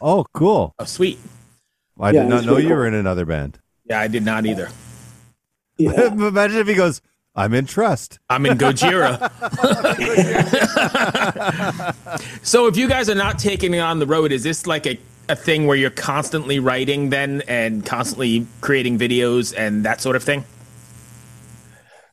Oh, 0.00 0.24
cool! 0.32 0.74
Oh, 0.78 0.84
sweet. 0.84 1.18
I 2.00 2.12
Yeah, 2.12 2.22
did 2.22 2.28
not 2.30 2.44
know 2.44 2.52
really 2.52 2.62
you 2.62 2.68
cool. 2.68 2.78
were 2.78 2.86
in 2.86 2.94
another 2.94 3.26
band. 3.26 3.58
Yeah, 3.84 4.00
I 4.00 4.08
did 4.08 4.24
not 4.24 4.46
either. 4.46 4.68
Yeah. 5.76 6.12
Imagine 6.12 6.58
if 6.58 6.68
he 6.68 6.74
goes, 6.74 7.00
"I'm 7.34 7.52
in 7.54 7.66
Trust." 7.66 8.20
I'm 8.30 8.46
in 8.46 8.56
Gojira. 8.56 9.18
so 12.42 12.66
if 12.66 12.76
you 12.76 12.88
guys 12.88 13.08
are 13.10 13.14
not 13.16 13.38
taking 13.38 13.74
it 13.74 13.78
on 13.80 13.98
the 13.98 14.06
road, 14.06 14.30
is 14.32 14.42
this 14.44 14.66
like 14.66 14.86
a, 14.86 14.98
a 15.28 15.36
thing 15.36 15.66
where 15.66 15.76
you're 15.76 15.90
constantly 15.90 16.58
writing 16.58 17.10
then 17.10 17.42
and 17.48 17.84
constantly 17.84 18.46
creating 18.60 18.98
videos 18.98 19.54
and 19.56 19.84
that 19.84 20.00
sort 20.00 20.16
of 20.16 20.22
thing? 20.22 20.44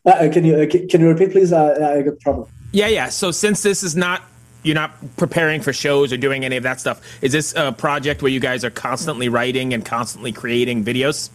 Uh, 0.05 0.29
can 0.31 0.45
you 0.45 0.55
uh, 0.55 0.65
can, 0.67 1.01
you 1.01 1.07
repeat, 1.07 1.31
please? 1.31 1.51
Uh, 1.51 1.95
I 1.97 2.01
got 2.03 2.19
problem. 2.19 2.47
Yeah, 2.71 2.87
yeah. 2.87 3.09
So 3.09 3.31
since 3.31 3.63
this 3.63 3.83
is 3.83 3.95
not 3.95 4.21
you're 4.63 4.75
not 4.75 4.93
preparing 5.17 5.61
for 5.61 5.71
shows 5.73 6.11
or 6.11 6.17
doing 6.17 6.43
any 6.43 6.57
of 6.57 6.63
that 6.63 6.79
stuff, 6.79 7.01
is 7.21 7.31
this 7.31 7.53
a 7.55 7.71
project 7.71 8.21
where 8.21 8.31
you 8.31 8.39
guys 8.39 8.63
are 8.63 8.69
constantly 8.71 9.29
writing 9.29 9.73
and 9.73 9.85
constantly 9.85 10.31
creating 10.31 10.83
videos? 10.83 11.29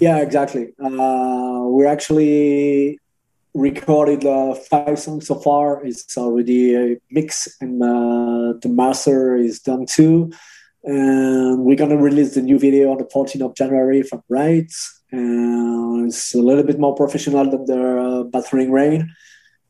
Yeah, 0.00 0.18
exactly. 0.18 0.72
Uh, 0.82 1.64
we 1.68 1.86
actually 1.86 2.98
recorded 3.54 4.24
uh, 4.24 4.54
five 4.54 4.98
songs 4.98 5.26
so 5.26 5.34
far. 5.36 5.84
It's 5.84 6.16
already 6.16 6.74
a 6.74 6.96
mix, 7.10 7.48
and 7.60 7.82
uh, 7.82 8.54
the 8.60 8.68
master 8.68 9.36
is 9.36 9.60
done 9.60 9.86
too. 9.86 10.32
And 10.88 11.66
we're 11.66 11.76
gonna 11.76 11.98
release 11.98 12.34
the 12.34 12.40
new 12.40 12.58
video 12.58 12.92
on 12.92 12.96
the 12.96 13.04
14th 13.04 13.42
of 13.42 13.54
January 13.54 14.02
from 14.02 14.22
Rights. 14.30 15.02
And 15.12 16.06
it's 16.06 16.34
a 16.34 16.38
little 16.38 16.64
bit 16.64 16.78
more 16.78 16.94
professional 16.94 17.44
than 17.50 17.66
the 17.66 17.98
uh, 17.98 18.22
Battering 18.22 18.72
Rain. 18.72 19.14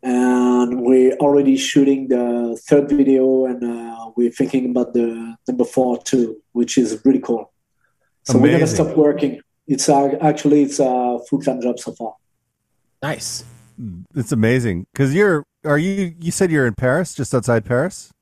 And 0.00 0.80
we're 0.80 1.16
already 1.16 1.56
shooting 1.56 2.06
the 2.06 2.56
third 2.68 2.88
video, 2.88 3.46
and 3.46 3.64
uh, 3.64 4.12
we're 4.14 4.30
thinking 4.30 4.70
about 4.70 4.94
the 4.94 5.36
number 5.48 5.64
four 5.64 6.00
too, 6.00 6.40
which 6.52 6.78
is 6.78 7.00
really 7.04 7.18
cool. 7.18 7.52
So 8.22 8.38
we're 8.38 8.52
gonna 8.52 8.68
stop 8.68 8.96
working. 8.96 9.40
It's 9.66 9.88
uh, 9.88 10.16
actually 10.20 10.62
it's 10.62 10.78
a 10.78 11.18
full 11.28 11.40
time 11.40 11.60
job 11.60 11.80
so 11.80 11.94
far. 11.94 12.14
Nice. 13.02 13.42
It's 14.14 14.30
amazing 14.30 14.86
because 14.92 15.12
you're. 15.12 15.44
Are 15.64 15.78
you? 15.78 16.14
You 16.20 16.30
said 16.30 16.52
you're 16.52 16.68
in 16.68 16.74
Paris, 16.74 17.12
just 17.12 17.34
outside 17.34 17.64
Paris. 17.64 18.12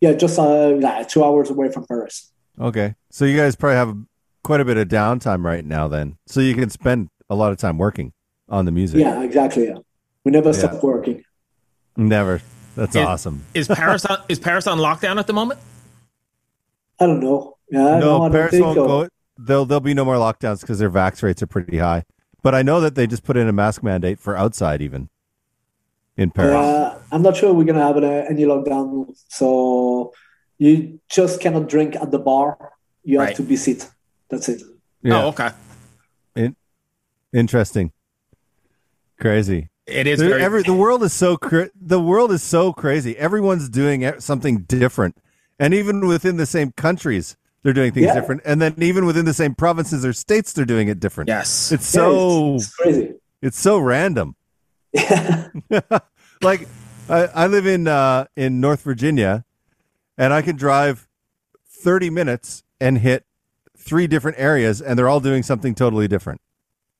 Yeah, 0.00 0.12
just 0.12 0.38
uh, 0.38 0.76
yeah, 0.78 1.02
two 1.02 1.24
hours 1.24 1.50
away 1.50 1.72
from 1.72 1.84
Paris. 1.86 2.30
Okay, 2.60 2.94
so 3.10 3.24
you 3.24 3.36
guys 3.36 3.54
probably 3.56 3.76
have 3.76 3.96
quite 4.42 4.60
a 4.60 4.64
bit 4.64 4.76
of 4.76 4.88
downtime 4.88 5.44
right 5.44 5.64
now, 5.64 5.88
then, 5.88 6.16
so 6.26 6.40
you 6.40 6.54
can 6.54 6.70
spend 6.70 7.08
a 7.28 7.34
lot 7.34 7.52
of 7.52 7.58
time 7.58 7.76
working 7.78 8.12
on 8.48 8.64
the 8.64 8.70
music. 8.72 9.00
Yeah, 9.00 9.22
exactly. 9.22 9.66
Yeah. 9.68 9.78
We 10.24 10.32
never 10.32 10.50
Yeah. 10.50 10.58
stop 10.58 10.82
working. 10.82 11.22
Never. 11.96 12.40
That's 12.76 12.94
Yeah. 12.94 13.06
awesome. 13.06 13.44
Is 13.54 13.68
Paris 13.68 14.04
on, 14.06 14.18
is 14.28 14.38
Paris 14.38 14.66
on 14.66 14.78
lockdown 14.78 15.18
at 15.18 15.26
the 15.26 15.32
moment? 15.32 15.60
I 17.00 17.06
don't 17.06 17.20
know. 17.20 17.56
Yeah, 17.70 17.98
no, 17.98 18.16
I 18.16 18.18
don't 18.28 18.32
Paris 18.32 18.50
think 18.52 18.64
won't 18.64 18.76
so. 18.76 18.86
go. 18.86 19.08
There'll 19.38 19.66
there'll 19.66 19.80
be 19.80 19.92
no 19.94 20.04
more 20.04 20.14
lockdowns 20.14 20.60
because 20.60 20.78
their 20.78 20.90
vax 20.90 21.22
rates 21.22 21.42
are 21.42 21.46
pretty 21.46 21.78
high. 21.78 22.04
But 22.42 22.54
I 22.54 22.62
know 22.62 22.80
that 22.80 22.94
they 22.94 23.06
just 23.06 23.24
put 23.24 23.36
in 23.36 23.48
a 23.48 23.52
mask 23.52 23.82
mandate 23.82 24.18
for 24.18 24.36
outside, 24.36 24.80
even 24.80 25.08
in 26.16 26.30
Paris. 26.30 26.54
Uh, 26.54 26.98
I'm 27.12 27.22
not 27.22 27.36
sure 27.36 27.52
we're 27.52 27.64
gonna 27.64 27.82
have 27.84 27.96
uh, 27.96 28.00
any 28.30 28.44
lockdown. 28.44 29.06
So 29.28 30.12
you 30.58 31.00
just 31.08 31.40
cannot 31.40 31.68
drink 31.68 31.96
at 31.96 32.10
the 32.10 32.18
bar. 32.18 32.72
You 33.04 33.18
have 33.20 33.28
Right. 33.28 33.36
to 33.36 33.42
be 33.42 33.56
sit. 33.56 33.88
That's 34.30 34.48
it. 34.48 34.62
yeah, 35.02 35.22
Oh, 35.24 35.28
okay. 35.28 35.50
interesting, 37.32 37.92
crazy. 39.20 39.68
It 39.86 40.06
is 40.06 40.20
very 40.20 40.42
every, 40.42 40.62
the 40.62 40.74
world 40.74 41.02
is 41.04 41.12
so 41.12 41.36
cra- 41.36 41.70
the 41.80 42.00
world 42.00 42.32
is 42.32 42.42
so 42.42 42.72
crazy. 42.72 43.16
Everyone's 43.16 43.68
doing 43.68 44.10
something 44.18 44.62
different, 44.62 45.16
and 45.60 45.72
even 45.72 46.06
within 46.06 46.36
the 46.38 46.46
same 46.46 46.72
countries, 46.72 47.36
they're 47.62 47.72
doing 47.72 47.92
things 47.92 48.06
Yeah. 48.06 48.14
different. 48.14 48.42
And 48.44 48.60
then 48.60 48.74
even 48.78 49.06
within 49.06 49.24
the 49.26 49.34
same 49.34 49.54
provinces 49.54 50.04
or 50.04 50.12
states, 50.12 50.52
they're 50.52 50.64
doing 50.64 50.88
it 50.88 50.98
different. 50.98 51.28
yes. 51.28 51.70
It's 51.70 51.94
Yeah, 51.94 52.00
so 52.00 52.54
it's, 52.56 52.64
it's 52.66 52.74
crazy. 52.74 53.14
it's 53.42 53.58
so 53.60 53.78
random. 53.78 54.34
Yeah. 54.92 55.48
like 56.42 56.66
I, 57.08 57.26
I 57.26 57.46
live 57.46 57.66
in 57.66 57.86
uh, 57.86 58.24
in 58.36 58.60
North 58.60 58.82
Virginia, 58.82 59.44
and 60.18 60.32
I 60.32 60.42
can 60.42 60.56
drive 60.56 61.06
thirty 61.82 62.10
minutes 62.10 62.62
and 62.80 62.98
hit 62.98 63.24
three 63.78 64.06
different 64.06 64.38
areas, 64.38 64.80
and 64.82 64.98
they're 64.98 65.08
all 65.08 65.20
doing 65.20 65.42
something 65.42 65.74
totally 65.74 66.08
different. 66.08 66.40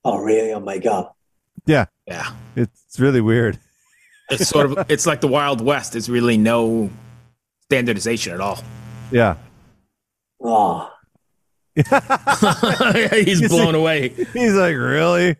oh 0.05 0.17
really? 0.17 0.53
Oh 0.53 0.59
my 0.59 0.77
god. 0.77 1.09
Yeah, 1.65 1.85
yeah. 2.05 2.31
it's 2.55 2.99
really 2.99 3.21
weird. 3.21 3.59
It's 4.29 4.49
sort 4.49 4.65
of 4.69 4.91
it's 4.91 5.05
like 5.05 5.21
the 5.21 5.27
Wild 5.29 5.61
West. 5.61 5.93
There's 5.93 6.09
really 6.09 6.35
no 6.37 6.89
standardization 7.63 8.33
at 8.33 8.41
all. 8.41 8.59
Yeah, 9.09 9.35
Oh. 10.43 10.91
He's 11.75 13.41
You 13.41 13.47
blown 13.49 13.73
see- 13.73 13.79
away. 13.79 14.09
he's 14.09 14.53
like, 14.53 14.75
really? 14.75 15.35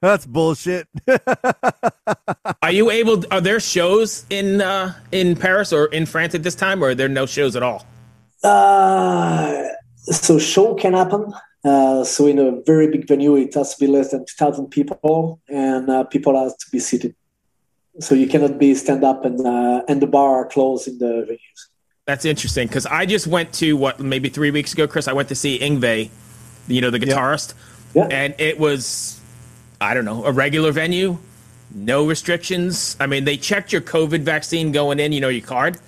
That's 0.00 0.24
bullshit. 0.26 0.88
Are 2.62 2.72
you 2.72 2.90
able? 2.90 3.22
Are 3.30 3.40
there 3.40 3.60
shows 3.60 4.24
in 4.30 4.60
uh, 4.62 4.94
in 5.12 5.36
Paris 5.36 5.72
or 5.72 5.86
in 5.86 6.06
France 6.06 6.34
at 6.34 6.42
this 6.42 6.54
time, 6.54 6.82
or 6.82 6.88
are 6.90 6.94
there 6.94 7.08
no 7.08 7.26
shows 7.26 7.54
at 7.56 7.62
all? 7.62 7.84
Uh, 8.42 9.64
so 9.98 10.38
show 10.38 10.74
can 10.74 10.94
happen. 10.94 11.32
Uh, 11.62 12.02
so 12.04 12.26
in 12.26 12.38
a 12.38 12.62
very 12.62 12.88
big 12.90 13.06
venue, 13.06 13.36
it 13.36 13.52
has 13.54 13.74
to 13.74 13.80
be 13.80 13.86
less 13.86 14.12
than 14.12 14.24
2,000 14.24 14.68
people, 14.68 15.38
and 15.48 15.90
uh, 15.90 16.04
people 16.04 16.34
have 16.42 16.56
to 16.56 16.66
be 16.72 16.78
seated. 16.78 17.14
So 17.98 18.14
you 18.14 18.26
cannot 18.26 18.58
be 18.58 18.74
stand 18.74 19.04
up 19.04 19.26
and 19.26 19.38
uh, 19.46 19.82
and 19.86 20.00
the 20.00 20.06
bar 20.06 20.36
are 20.40 20.46
closed 20.46 20.88
in 20.88 20.96
the 20.98 21.26
venues. 21.28 21.60
That's 22.06 22.24
interesting 22.24 22.66
because 22.68 22.86
I 22.86 23.04
just 23.04 23.26
went 23.26 23.52
to 23.54 23.76
what 23.76 24.00
maybe 24.00 24.30
three 24.30 24.50
weeks 24.50 24.72
ago, 24.72 24.86
Chris. 24.88 25.06
I 25.06 25.12
went 25.12 25.28
to 25.28 25.34
see 25.34 25.58
Yngwie, 25.58 26.08
you 26.66 26.80
know, 26.80 26.88
the 26.90 26.98
guitarist, 26.98 27.52
Yeah. 27.94 28.08
and 28.10 28.34
it 28.38 28.58
was, 28.58 29.19
I 29.80 29.94
don't 29.94 30.04
know, 30.04 30.24
a 30.24 30.32
regular 30.32 30.72
venue, 30.72 31.18
no 31.74 32.06
restrictions. 32.06 32.96
I 33.00 33.06
mean, 33.06 33.24
they 33.24 33.36
checked 33.36 33.72
your 33.72 33.80
COVID 33.82 34.20
vaccine 34.20 34.72
going 34.72 34.98
in, 35.00 35.12
you 35.12 35.20
know, 35.20 35.28
your 35.28 35.46
card, 35.46 35.78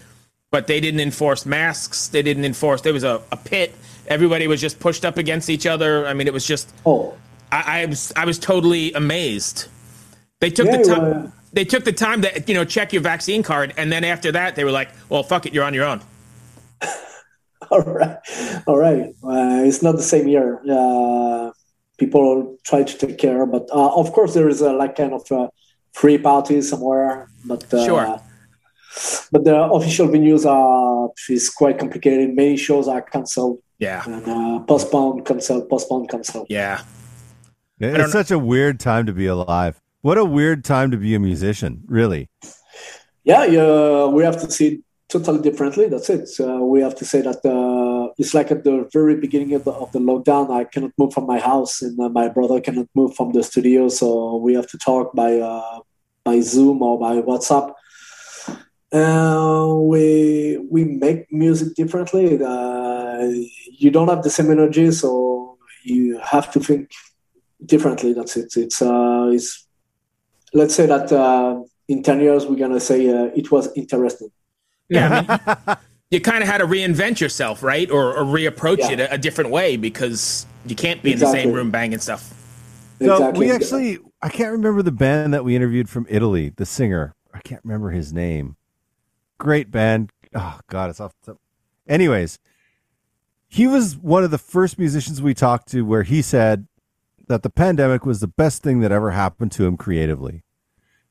but 0.50 0.66
they 0.66 0.80
didn't 0.80 1.00
enforce 1.00 1.44
masks. 1.44 2.08
They 2.08 2.22
didn't 2.22 2.44
enforce. 2.44 2.80
There 2.82 2.92
was 2.92 3.04
a, 3.04 3.20
a 3.30 3.36
pit. 3.36 3.74
Everybody 4.08 4.46
was 4.48 4.60
just 4.60 4.80
pushed 4.80 5.04
up 5.04 5.16
against 5.18 5.50
each 5.50 5.66
other. 5.66 6.06
I 6.06 6.14
mean, 6.14 6.26
it 6.26 6.32
was 6.32 6.46
just. 6.46 6.72
Oh, 6.86 7.14
I, 7.50 7.82
I 7.82 7.86
was 7.86 8.12
I 8.16 8.24
was 8.24 8.38
totally 8.38 8.92
amazed. 8.94 9.68
They 10.40 10.50
took 10.50 10.66
Yeah, 10.66 10.78
the 10.78 10.84
time. 10.84 11.02
well- 11.02 11.32
they 11.54 11.66
took 11.66 11.84
the 11.84 11.92
time 11.92 12.22
to 12.22 12.42
you 12.46 12.54
know 12.54 12.64
check 12.64 12.94
your 12.94 13.02
vaccine 13.02 13.42
card, 13.42 13.74
and 13.76 13.92
then 13.92 14.04
after 14.04 14.32
that, 14.32 14.56
they 14.56 14.64
were 14.64 14.70
like, 14.70 14.88
"Well, 15.10 15.22
fuck 15.22 15.44
it, 15.44 15.52
you're 15.52 15.64
on 15.64 15.74
your 15.74 15.84
own." 15.84 16.00
all 17.70 17.82
right, 17.82 18.16
all 18.66 18.78
right. 18.78 19.10
Uh, 19.22 19.62
it's 19.66 19.82
not 19.82 19.96
the 19.96 20.02
same 20.02 20.28
year. 20.28 20.60
Uh, 20.68 21.50
people 22.02 22.56
try 22.70 22.80
to 22.90 22.94
take 23.02 23.16
care, 23.24 23.42
but 23.54 23.64
uh, 23.80 23.90
of 24.02 24.06
course 24.16 24.32
there 24.36 24.48
is 24.54 24.60
a 24.68 24.72
like 24.82 24.94
kind 25.00 25.14
of 25.18 25.24
a 25.30 25.42
free 26.00 26.18
party 26.28 26.56
somewhere. 26.72 27.14
But 27.50 27.62
uh, 27.74 27.84
Sure. 27.90 28.06
But 29.32 29.42
the 29.48 29.56
official 29.78 30.06
venues 30.14 30.44
are 30.56 31.10
is 31.36 31.44
quite 31.60 31.76
complicated. 31.82 32.26
Many 32.42 32.56
shows 32.66 32.86
are 32.94 33.02
cancelled 33.14 33.58
Yeah, 33.88 34.00
and 34.14 34.24
uh, 34.36 34.58
postponed, 34.72 35.18
cancelled, 35.28 35.64
postponed, 35.72 36.06
cancelled. 36.12 36.46
yeah. 36.60 36.78
It's 37.80 37.98
know. 37.98 38.20
such 38.20 38.30
a 38.38 38.38
weird 38.52 38.76
time 38.90 39.04
to 39.10 39.14
be 39.22 39.26
alive. 39.36 39.74
What 40.06 40.16
a 40.18 40.26
weird 40.38 40.60
time 40.74 40.88
to 40.94 40.98
be 41.06 41.10
a 41.18 41.20
musician, 41.30 41.72
really. 41.98 42.22
Yeah, 43.30 43.44
yeah, 43.56 44.06
we 44.16 44.20
have 44.28 44.38
to 44.42 44.46
see 44.56 44.66
it 44.72 44.80
totally 45.14 45.40
differently. 45.48 45.84
That's 45.92 46.08
it. 46.16 46.24
Uh, 46.46 46.60
we 46.72 46.78
have 46.86 46.94
to 47.00 47.04
say 47.12 47.20
that 47.28 47.40
uh, 47.56 47.81
it's 48.22 48.34
like 48.34 48.52
at 48.52 48.62
the 48.62 48.88
very 48.92 49.16
beginning 49.16 49.52
of 49.54 49.64
the, 49.64 49.72
of 49.72 49.90
the 49.90 49.98
lockdown. 49.98 50.44
I 50.60 50.62
cannot 50.62 50.92
move 50.96 51.12
from 51.12 51.26
my 51.26 51.40
house, 51.40 51.82
and 51.82 51.98
uh, 51.98 52.08
my 52.08 52.28
brother 52.28 52.60
cannot 52.60 52.88
move 52.94 53.16
from 53.16 53.32
the 53.32 53.42
studio. 53.42 53.88
So 53.88 54.36
we 54.36 54.54
have 54.54 54.68
to 54.68 54.78
talk 54.78 55.12
by 55.12 55.32
uh, 55.40 55.80
by 56.22 56.38
Zoom 56.40 56.82
or 56.82 57.00
by 57.06 57.14
WhatsApp. 57.30 57.66
Uh, 58.92 59.74
we 59.90 60.04
we 60.70 60.84
make 60.84 61.20
music 61.32 61.74
differently. 61.74 62.26
Uh, 62.40 63.26
you 63.82 63.90
don't 63.90 64.08
have 64.14 64.22
the 64.22 64.30
same 64.30 64.52
energy, 64.52 64.92
so 64.92 65.58
you 65.82 66.20
have 66.34 66.46
to 66.52 66.60
think 66.60 66.92
differently. 67.66 68.12
That's 68.12 68.36
it. 68.36 68.56
It's 68.56 68.80
uh, 68.80 69.30
it's 69.32 69.66
let's 70.54 70.76
say 70.76 70.86
that 70.86 71.10
uh, 71.10 71.60
in 71.88 72.04
ten 72.04 72.20
years 72.20 72.46
we're 72.46 72.62
gonna 72.64 72.84
say 72.90 72.98
uh, 73.08 73.30
it 73.40 73.50
was 73.50 73.64
interesting. 73.74 74.30
Yeah, 74.88 75.08
I 75.28 75.66
mean, 75.66 75.76
you 76.12 76.20
kind 76.20 76.42
of 76.42 76.48
had 76.48 76.58
to 76.58 76.66
reinvent 76.66 77.20
yourself, 77.20 77.62
right, 77.62 77.90
or, 77.90 78.14
or 78.14 78.22
reapproach 78.24 78.78
Yeah. 78.80 78.90
it 78.92 79.00
a, 79.00 79.14
a 79.14 79.18
different 79.18 79.50
way 79.50 79.76
because 79.78 80.46
you 80.66 80.76
can't 80.76 81.02
be 81.02 81.12
in 81.14 81.18
the 81.18 81.24
same 81.26 81.34
Exactly. 81.36 81.52
room 81.54 81.70
banging 81.70 81.98
stuff. 82.00 82.32
So 83.00 83.14
Exactly. 83.16 83.46
we 83.46 83.50
actually, 83.52 83.98
I 84.20 84.28
can't 84.28 84.52
remember 84.52 84.82
the 84.82 84.92
band 84.92 85.32
that 85.32 85.42
we 85.44 85.56
interviewed 85.56 85.88
from 85.88 86.06
Italy. 86.10 86.52
The 86.54 86.66
singer, 86.66 87.14
I 87.32 87.40
can't 87.40 87.64
remember 87.64 87.90
his 87.90 88.12
name. 88.12 88.56
Great 89.38 89.70
band. 89.70 90.12
Oh 90.34 90.60
God, 90.68 90.90
it's 90.90 91.00
off. 91.00 91.14
The, 91.24 91.36
Anyways, 91.88 92.38
he 93.48 93.66
was 93.66 93.96
one 93.96 94.22
of 94.22 94.30
the 94.30 94.38
first 94.38 94.78
musicians 94.78 95.20
we 95.20 95.34
talked 95.34 95.68
to 95.68 95.82
where 95.84 96.02
he 96.04 96.20
said 96.22 96.68
that 97.28 97.42
the 97.42 97.50
pandemic 97.50 98.04
was 98.04 98.20
the 98.20 98.28
best 98.28 98.62
thing 98.62 98.80
that 98.80 98.92
ever 98.92 99.12
happened 99.12 99.50
to 99.52 99.64
him 99.64 99.76
creatively 99.78 100.42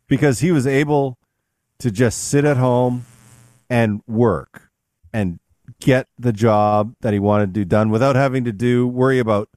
because 0.07 0.39
he 0.39 0.51
was 0.51 0.65
able 0.67 1.17
to 1.79 1.89
just 1.91 2.23
sit 2.27 2.45
at 2.45 2.57
home 2.57 3.05
and 3.69 4.01
work 4.07 4.69
and 5.13 5.39
get 5.79 6.07
the 6.17 6.33
job 6.33 6.95
that 7.01 7.13
he 7.13 7.19
wanted 7.19 7.47
to 7.47 7.51
do 7.61 7.65
done 7.65 7.89
without 7.89 8.15
having 8.15 8.43
to 8.43 8.51
do 8.51 8.87
worry 8.87 9.19
about 9.19 9.49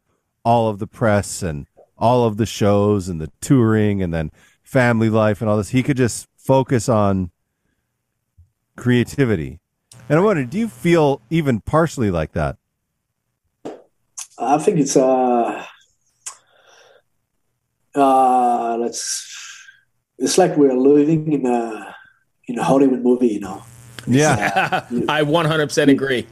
all 0.44 0.68
of 0.68 0.78
the 0.78 0.87
press 0.87 1.42
and 1.42 1.66
all 1.96 2.25
of 2.25 2.37
the 2.37 2.46
shows 2.46 3.08
and 3.08 3.20
the 3.20 3.30
touring 3.40 4.02
and 4.02 4.12
then 4.12 4.30
family 4.62 5.08
life 5.08 5.40
and 5.40 5.49
all 5.49 5.56
this. 5.56 5.70
He 5.70 5.82
could 5.82 5.96
just 5.96 6.28
focus 6.37 6.88
on 6.88 7.30
creativity. 8.76 9.61
And 10.08 10.18
I 10.18 10.23
wonder, 10.23 10.44
do 10.44 10.58
you 10.58 10.68
feel 10.68 11.23
even 11.30 11.61
partially 11.61 12.11
like 12.11 12.32
that? 12.32 12.56
I 14.38 14.58
think 14.58 14.78
it's 14.78 14.96
uh, 14.96 15.64
uh, 17.94 18.76
let's. 18.78 19.30
It's 20.18 20.38
like 20.38 20.56
we're 20.56 20.76
living 20.76 21.32
in 21.32 21.46
a 21.46 21.94
in 22.46 22.58
a 22.58 22.64
Hollywood 22.64 23.02
movie, 23.02 23.28
you 23.28 23.40
know. 23.40 23.62
Yeah, 24.06 24.87
I 25.08 25.23
100% 25.23 25.90
agree. 25.90 26.26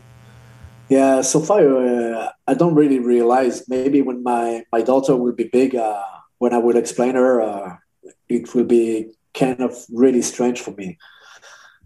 Yeah, 0.88 1.22
so 1.22 1.40
far 1.40 1.60
uh, 1.60 2.30
I 2.46 2.54
don't 2.54 2.74
really 2.74 2.98
realize. 2.98 3.66
Maybe 3.68 4.02
when 4.02 4.22
my 4.22 4.64
my 4.72 4.82
daughter 4.82 5.16
will 5.16 5.32
be 5.32 5.44
big, 5.44 5.74
uh, 5.74 6.02
when 6.38 6.52
I 6.52 6.58
will 6.58 6.76
explain 6.76 7.14
her, 7.14 7.40
uh, 7.40 7.76
it 8.28 8.54
will 8.54 8.64
be 8.64 9.12
kind 9.32 9.60
of 9.60 9.74
really 9.90 10.22
strange 10.22 10.60
for 10.60 10.72
me. 10.72 10.98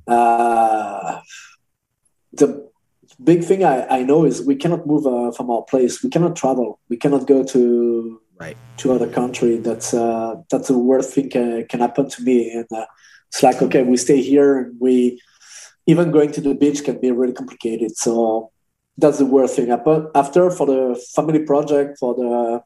Uh, 0.09 1.21
the 2.33 2.69
big 3.23 3.45
thing 3.45 3.65
I, 3.65 3.87
I 3.99 4.03
know 4.03 4.25
is 4.25 4.43
we 4.43 4.57
cannot 4.57 4.87
move 4.87 5.07
uh, 5.07 5.31
from 5.33 5.51
our 5.51 5.63
place. 5.63 6.03
We 6.03 6.11
cannot 6.11 6.37
travel. 6.37 6.81
We 6.89 6.97
cannot 6.97 7.27
go 7.27 7.45
to 7.45 8.21
right 8.39 8.57
to 8.79 8.93
other 8.93 9.09
country. 9.09 9.59
That's 9.59 9.95
uh, 9.95 10.37
that's 10.51 10.69
the 10.69 10.79
worst 10.79 11.15
thing 11.15 11.31
can, 11.31 11.67
can 11.69 11.81
happen 11.81 12.09
to 12.09 12.23
me. 12.23 12.51
And 12.51 12.67
uh, 12.73 12.87
it's 13.29 13.43
like 13.43 13.63
okay, 13.63 13.83
we 13.83 13.97
stay 13.97 14.21
here, 14.21 14.59
and 14.59 14.81
we 14.81 15.21
even 15.87 16.11
going 16.11 16.33
to 16.33 16.41
the 16.41 16.55
beach 16.55 16.85
can 16.85 17.01
be 17.01 17.11
really 17.11 17.33
complicated. 17.33 17.97
So 17.97 18.51
that's 18.99 19.19
the 19.19 19.27
worst 19.27 19.57
thing. 19.57 19.69
But 19.85 20.11
after 20.15 20.51
for 20.51 20.67
the 20.67 21.03
family 21.15 21.41
project, 21.41 21.99
for 21.99 22.15
the 22.15 22.63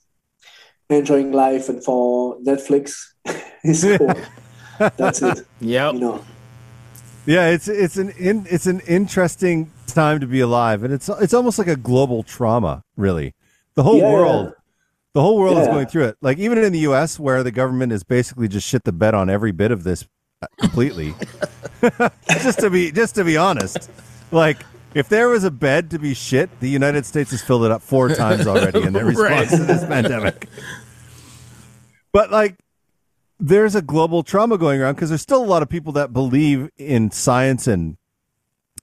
enjoying 0.95 1.33
life, 1.33 1.69
and 1.69 1.83
for 1.85 2.39
Netflix, 2.41 2.93
it's 3.65 3.85
cool. 3.99 4.15
that's 4.97 5.23
it. 5.23 5.47
Yeah. 5.61 5.93
You 5.93 6.01
know. 6.01 6.25
Yeah, 7.27 7.49
it's 7.49 7.69
it's 7.69 7.97
an 7.97 8.11
in, 8.11 8.47
it's 8.51 8.67
an 8.67 8.81
interesting 8.81 9.71
time 9.87 10.21
to 10.21 10.27
be 10.27 10.41
alive, 10.41 10.83
and 10.83 10.93
it's 10.93 11.09
it's 11.09 11.35
almost 11.35 11.59
like 11.59 11.69
a 11.69 11.77
global 11.77 12.23
trauma, 12.23 12.83
really. 12.97 13.35
The 13.75 13.83
whole 13.83 13.99
Yeah. 13.99 14.13
world, 14.13 14.53
the 15.13 15.21
whole 15.21 15.37
world 15.39 15.59
is 15.59 15.67
going 15.69 15.87
through 15.87 16.05
it. 16.05 16.17
Like 16.23 16.39
even 16.39 16.59
in 16.59 16.73
the 16.73 16.81
U.S., 16.81 17.21
where 17.21 17.43
the 17.43 17.51
government 17.51 17.93
is 17.93 18.03
basically 18.05 18.49
just 18.49 18.67
shit 18.67 18.85
the 18.85 18.93
bed 18.93 19.15
on 19.15 19.29
every 19.29 19.53
bit 19.53 19.71
of 19.71 19.85
this 19.85 20.07
completely. 20.59 21.15
just 22.29 22.61
to 22.61 22.71
be 22.71 22.91
just 22.93 23.15
to 23.17 23.25
be 23.25 23.37
honest, 23.37 23.91
like 24.31 24.59
if 24.95 25.09
there 25.09 25.29
was 25.29 25.45
a 25.45 25.51
bed 25.51 25.91
to 25.91 25.99
be 25.99 26.15
shit, 26.15 26.51
the 26.61 26.69
United 26.69 27.07
States 27.07 27.31
has 27.31 27.43
filled 27.43 27.65
it 27.65 27.71
up 27.71 27.83
four 27.83 28.09
times 28.09 28.47
already 28.47 28.83
in 28.83 28.93
their 28.93 29.05
response 29.13 29.51
Right. 29.53 29.59
to 29.59 29.65
this 29.65 29.85
pandemic. 29.85 30.49
But 32.13 32.31
like 32.31 32.57
there's 33.39 33.75
a 33.75 33.83
global 33.83 34.23
trauma 34.23 34.59
going 34.59 34.81
around 34.81 34.95
because 34.95 35.09
there's 35.09 35.23
still 35.23 35.43
a 35.43 35.47
lot 35.47 35.63
of 35.63 35.69
people 35.69 35.93
that 35.93 36.13
believe 36.13 36.69
in 36.77 37.11
science 37.11 37.67
and 37.67 37.97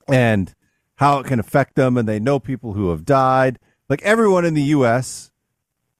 and 0.08 0.54
how 0.96 1.18
it 1.20 1.26
can 1.26 1.38
affect 1.38 1.74
them 1.76 1.96
and 1.96 2.08
they 2.08 2.18
know 2.18 2.40
people 2.40 2.72
who 2.72 2.90
have 2.90 3.04
died 3.04 3.58
like 3.88 4.02
everyone 4.02 4.44
in 4.44 4.54
the 4.54 4.62
US 4.62 5.30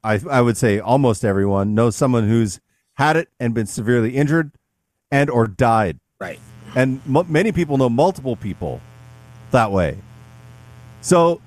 I 0.02 0.20
I 0.28 0.40
would 0.40 0.56
say 0.56 0.80
almost 0.80 1.24
everyone 1.24 1.74
knows 1.74 1.94
someone 1.94 2.26
who's 2.28 2.58
had 2.94 3.16
it 3.16 3.28
and 3.38 3.54
been 3.54 3.66
severely 3.66 4.16
injured 4.16 4.50
and 5.10 5.30
or 5.30 5.46
died. 5.46 5.98
Right. 6.20 6.40
and 6.74 7.00
m- 7.06 7.30
many 7.32 7.52
people 7.52 7.78
know 7.78 7.88
multiple 7.88 8.36
people 8.36 8.80
that 9.52 9.70
way. 9.72 9.98
So 11.00 11.40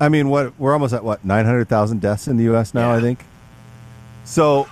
I 0.00 0.08
mean 0.08 0.28
what 0.28 0.58
we're 0.58 0.72
almost 0.72 0.92
at 0.92 1.04
what 1.04 1.24
900,000 1.24 2.00
deaths 2.00 2.26
in 2.28 2.36
the 2.36 2.52
US 2.54 2.74
now 2.74 2.90
Yeah. 2.92 2.98
I 2.98 3.00
think? 3.00 3.24
So 4.24 4.68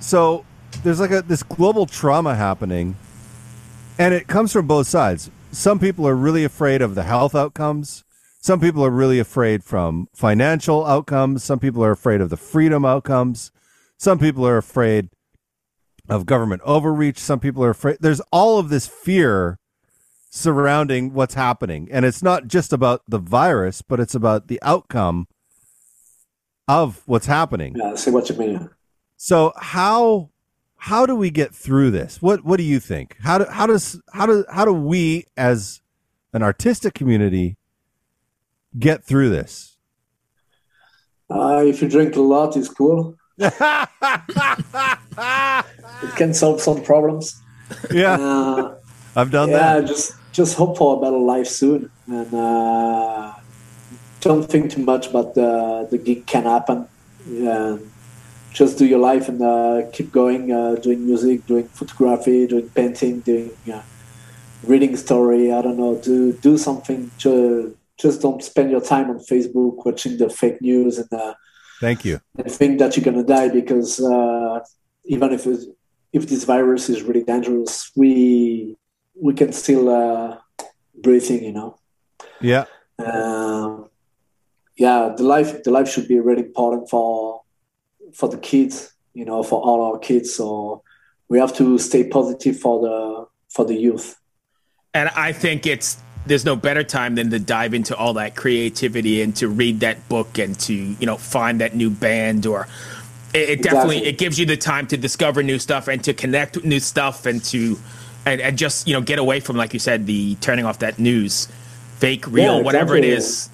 so 0.00 0.44
there's 0.82 1.00
like 1.00 1.10
a 1.10 1.22
this 1.22 1.42
global 1.42 1.86
trauma 1.86 2.34
happening 2.36 2.96
and 3.98 4.14
it 4.14 4.26
comes 4.28 4.52
from 4.52 4.66
both 4.66 4.86
sides. 4.86 5.30
Some 5.52 5.78
people 5.78 6.06
are 6.06 6.14
really 6.14 6.44
afraid 6.44 6.82
of 6.82 6.94
the 6.94 7.02
health 7.02 7.34
outcomes. 7.34 8.04
Some 8.40 8.60
people 8.60 8.84
are 8.84 8.90
really 8.90 9.18
afraid 9.18 9.64
from 9.64 10.08
financial 10.14 10.86
outcomes. 10.86 11.42
Some 11.42 11.58
people 11.58 11.82
are 11.84 11.90
afraid 11.90 12.20
of 12.20 12.30
the 12.30 12.36
freedom 12.36 12.84
outcomes. 12.84 13.50
Some 13.98 14.18
people 14.18 14.46
are 14.46 14.58
afraid 14.58 15.08
of 16.08 16.26
government 16.26 16.62
overreach 16.64 17.18
some 17.18 17.40
people 17.40 17.64
are 17.64 17.70
afraid 17.70 17.96
there's 18.00 18.20
all 18.32 18.58
of 18.58 18.68
this 18.68 18.86
fear 18.86 19.58
surrounding 20.30 21.12
what's 21.12 21.34
happening 21.34 21.88
and 21.90 22.04
it's 22.04 22.22
not 22.22 22.46
just 22.46 22.72
about 22.72 23.02
the 23.08 23.18
virus 23.18 23.82
but 23.82 23.98
it's 24.00 24.14
about 24.14 24.48
the 24.48 24.58
outcome 24.62 25.26
of 26.68 27.02
what's 27.06 27.26
happening 27.26 27.74
Yeah, 27.76 27.92
I 27.92 27.94
see 27.96 28.10
what 28.10 28.28
you 28.28 28.36
mean. 28.36 28.70
so 29.16 29.52
how 29.56 30.30
how 30.78 31.06
do 31.06 31.16
we 31.16 31.30
get 31.30 31.54
through 31.54 31.90
this? 31.90 32.20
What 32.20 32.44
what 32.44 32.58
do 32.58 32.62
you 32.62 32.78
think? 32.78 33.16
How 33.22 33.38
do 33.38 33.44
how 33.50 33.66
does 33.66 34.00
how 34.12 34.26
do 34.26 34.44
how 34.52 34.64
do 34.64 34.72
we 34.74 35.24
as 35.36 35.80
an 36.34 36.42
artistic 36.42 36.92
community 36.94 37.56
get 38.78 39.02
through 39.02 39.30
this? 39.30 39.78
Uh, 41.30 41.64
if 41.66 41.80
you 41.82 41.88
drink 41.88 42.14
a 42.14 42.20
lot, 42.20 42.56
it's 42.56 42.68
cool. 42.68 43.16
It 43.38 43.52
can 46.16 46.34
solve 46.34 46.60
some 46.60 46.82
problems. 46.82 47.40
Yeah, 47.90 48.16
Uh, 48.18 48.74
I've 49.16 49.30
done 49.30 49.50
yeah, 49.50 49.80
that. 49.80 49.86
just 49.88 50.12
just 50.32 50.56
hope 50.56 50.76
for 50.78 50.96
a 50.96 51.00
better 51.00 51.18
life 51.18 51.46
soon, 51.48 51.90
and 52.06 52.32
uh, 52.34 53.32
don't 54.20 54.44
think 54.48 54.70
too 54.72 54.82
much 54.82 55.08
about 55.08 55.34
the 55.34 55.86
the 55.90 55.98
gig 55.98 56.26
can 56.26 56.44
happen. 56.44 56.86
Yeah, 57.28 57.78
just 58.52 58.78
do 58.78 58.86
your 58.86 59.00
life 59.00 59.28
and 59.28 59.42
uh, 59.42 59.82
keep 59.92 60.12
going, 60.12 60.52
uh, 60.52 60.76
doing 60.76 61.04
music, 61.06 61.46
doing 61.46 61.68
photography, 61.68 62.46
doing 62.46 62.68
painting, 62.70 63.20
doing 63.20 63.50
uh, 63.72 63.82
reading 64.62 64.96
story. 64.96 65.52
I 65.52 65.60
don't 65.62 65.76
know, 65.78 65.96
do 65.96 66.32
do 66.32 66.56
something. 66.58 67.10
To, 67.18 67.76
just 67.98 68.20
don't 68.20 68.42
spend 68.44 68.70
your 68.70 68.82
time 68.82 69.10
on 69.10 69.18
Facebook 69.18 69.84
watching 69.84 70.16
the 70.18 70.28
fake 70.30 70.60
news 70.62 70.98
and. 70.98 71.10
Thank 71.80 72.04
you. 72.04 72.20
and 72.38 72.50
think 72.50 72.78
that 72.78 72.96
you're 72.96 73.04
gonna 73.04 73.24
die 73.24 73.48
because 73.48 74.00
uh, 74.00 74.60
even 75.04 75.32
if 75.32 75.46
it's, 75.46 75.66
if 76.12 76.28
this 76.28 76.44
virus 76.44 76.88
is 76.88 77.02
really 77.02 77.22
dangerous, 77.22 77.90
we 77.96 78.76
we 79.14 79.34
can 79.34 79.52
still 79.52 79.88
uh, 79.88 80.38
breathing. 81.02 81.44
You 81.44 81.52
know, 81.52 81.78
Yeah, 82.40 82.64
um, 82.98 83.90
yeah. 84.76 85.12
The 85.16 85.22
life 85.22 85.62
the 85.62 85.70
life 85.70 85.88
should 85.88 86.08
be 86.08 86.18
really 86.20 86.42
important 86.42 86.88
for 86.88 87.42
for 88.14 88.28
the 88.28 88.38
kids. 88.38 88.94
You 89.14 89.24
know, 89.24 89.42
for 89.42 89.60
all 89.60 89.82
our 89.82 89.98
kids. 89.98 90.34
So 90.34 90.82
we 91.28 91.38
have 91.38 91.54
to 91.56 91.78
stay 91.78 92.08
positive 92.08 92.58
for 92.58 92.80
the 92.80 93.26
for 93.48 93.64
the 93.64 93.74
youth. 93.74 94.16
And 94.94 95.10
I 95.10 95.32
think 95.32 95.66
it's 95.66 95.98
there's 96.26 96.44
no 96.44 96.56
better 96.56 96.82
time 96.84 97.14
than 97.14 97.30
to 97.30 97.38
dive 97.38 97.74
into 97.74 97.96
all 97.96 98.14
that 98.14 98.36
creativity 98.36 99.22
and 99.22 99.36
to 99.36 99.48
read 99.48 99.80
that 99.80 100.08
book 100.08 100.38
and 100.38 100.58
to 100.60 100.74
you 100.74 101.06
know 101.06 101.16
find 101.16 101.60
that 101.60 101.74
new 101.74 101.90
band 101.90 102.46
or 102.46 102.68
it, 103.34 103.50
it 103.50 103.62
definitely 103.62 103.98
Exactly. 103.98 104.06
it 104.06 104.18
gives 104.18 104.38
you 104.38 104.46
the 104.46 104.56
time 104.56 104.86
to 104.88 104.96
discover 104.96 105.42
new 105.42 105.58
stuff 105.58 105.88
and 105.88 106.02
to 106.04 106.14
connect 106.14 106.56
with 106.56 106.64
new 106.64 106.80
stuff 106.80 107.26
and 107.26 107.42
to 107.44 107.78
and, 108.24 108.40
and 108.40 108.58
just 108.58 108.86
you 108.86 108.94
know 108.94 109.00
get 109.00 109.18
away 109.18 109.40
from 109.40 109.56
like 109.56 109.72
you 109.72 109.78
said 109.80 110.06
the 110.06 110.34
turning 110.36 110.64
off 110.64 110.78
that 110.80 110.98
news 110.98 111.46
fake 111.98 112.26
real 112.26 112.60
Yeah, 112.60 112.62
whatever 112.62 112.96
it 112.96 113.04
exactly. 113.04 113.04
is 113.04 113.48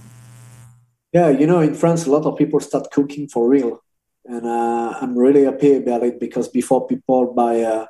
Yeah, 1.13 1.29
you 1.31 1.47
know, 1.47 1.61
in 1.61 1.75
France, 1.75 2.07
a 2.07 2.11
lot 2.11 2.25
of 2.25 2.39
people 2.39 2.61
start 2.61 2.91
cooking 2.91 3.29
for 3.29 3.49
real, 3.49 3.83
and 4.25 4.47
uh, 4.47 4.95
I'm 5.01 5.17
really 5.17 5.45
happy 5.45 5.75
about 5.77 6.03
it 6.05 6.19
because 6.19 6.49
before 6.49 6.87
people 6.87 7.35
buy, 7.35 7.61
uh, 7.61 7.87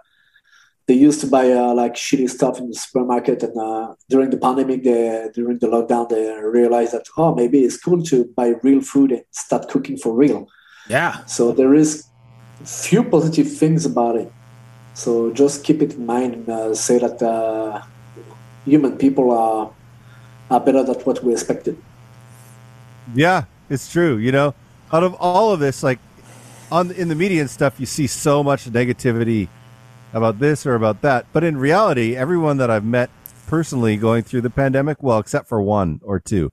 they 0.87 0.95
used 0.95 1.21
to 1.21 1.27
buy 1.27 1.51
uh, 1.53 1.73
like 1.75 1.95
shitty 1.95 2.29
stuff 2.29 2.59
in 2.59 2.69
the 2.69 2.75
supermarket, 2.75 3.43
and 3.43 3.57
uh, 3.57 3.95
during 4.09 4.31
the 4.31 4.37
pandemic, 4.37 4.83
they, 4.83 5.29
during 5.33 5.59
the 5.59 5.69
lockdown, 5.69 6.09
they 6.09 6.25
realized 6.43 6.93
that 6.93 7.07
oh, 7.17 7.35
maybe 7.35 7.61
it's 7.65 7.77
cool 7.77 8.03
to 8.03 8.25
buy 8.37 8.55
real 8.63 8.81
food 8.81 9.13
and 9.13 9.25
start 9.31 9.69
cooking 9.69 9.97
for 9.97 10.13
real. 10.15 10.49
yeah 10.89 11.25
So 11.27 11.53
there 11.53 11.75
is 11.75 12.05
few 12.65 13.03
positive 13.05 13.49
things 13.63 13.87
about 13.87 14.17
it. 14.17 14.33
So 14.95 15.33
just 15.33 15.65
keep 15.65 15.81
it 15.83 15.95
in 15.95 16.07
mind 16.07 16.35
and 16.35 16.49
uh, 16.49 16.75
say 16.75 16.99
that 16.99 17.23
uh, 17.23 17.83
human 18.65 18.97
people 18.99 19.31
are 19.31 19.73
are 20.51 20.61
better 20.61 20.83
than 20.85 20.97
what 21.07 21.23
we 21.25 21.33
expected. 21.33 21.77
yeah, 23.15 23.45
it's 23.71 23.91
true. 23.91 24.17
You 24.17 24.33
know, 24.33 24.55
out 24.93 25.03
of 25.03 25.15
all 25.15 25.53
of 25.53 25.61
this, 25.61 25.83
like 25.83 25.99
on 26.71 26.91
in 26.93 27.09
the 27.09 27.15
media 27.15 27.41
and 27.41 27.51
stuff, 27.51 27.81
you 27.81 27.87
see 27.87 28.07
so 28.07 28.43
much 28.43 28.67
negativity 28.67 29.49
about 30.13 30.39
this 30.39 30.67
or 30.67 30.75
about 30.75 31.03
that. 31.03 31.27
But 31.33 31.45
in 31.45 31.57
reality, 31.57 32.17
everyone 32.17 32.59
that 32.59 32.71
I've 32.71 32.85
met 32.85 33.11
personally 33.47 33.97
going 33.97 34.23
through 34.23 34.41
the 34.43 34.51
pandemic? 34.51 35.03
Well, 35.03 35.19
except 35.19 35.49
for 35.49 35.61
one 35.61 36.01
or 36.03 36.19
two. 36.19 36.51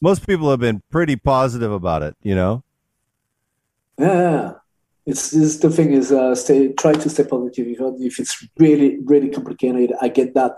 Most 0.00 0.26
people 0.26 0.50
have 0.50 0.60
been 0.60 0.82
pretty 0.90 1.16
positive 1.16 1.70
about 1.70 2.02
it, 2.02 2.16
you 2.22 2.34
know? 2.34 2.64
Yeah. 3.98 4.54
It's, 5.06 5.32
it's 5.32 5.58
the 5.58 5.70
thing 5.70 5.92
is 5.92 6.12
uh, 6.12 6.34
stay 6.34 6.72
try 6.72 6.92
to 6.92 7.08
stay 7.08 7.24
positive 7.24 7.66
if 8.00 8.20
it's 8.20 8.46
really 8.58 8.98
really 9.04 9.28
complicated. 9.28 9.92
I 10.00 10.08
get 10.08 10.34
that. 10.34 10.56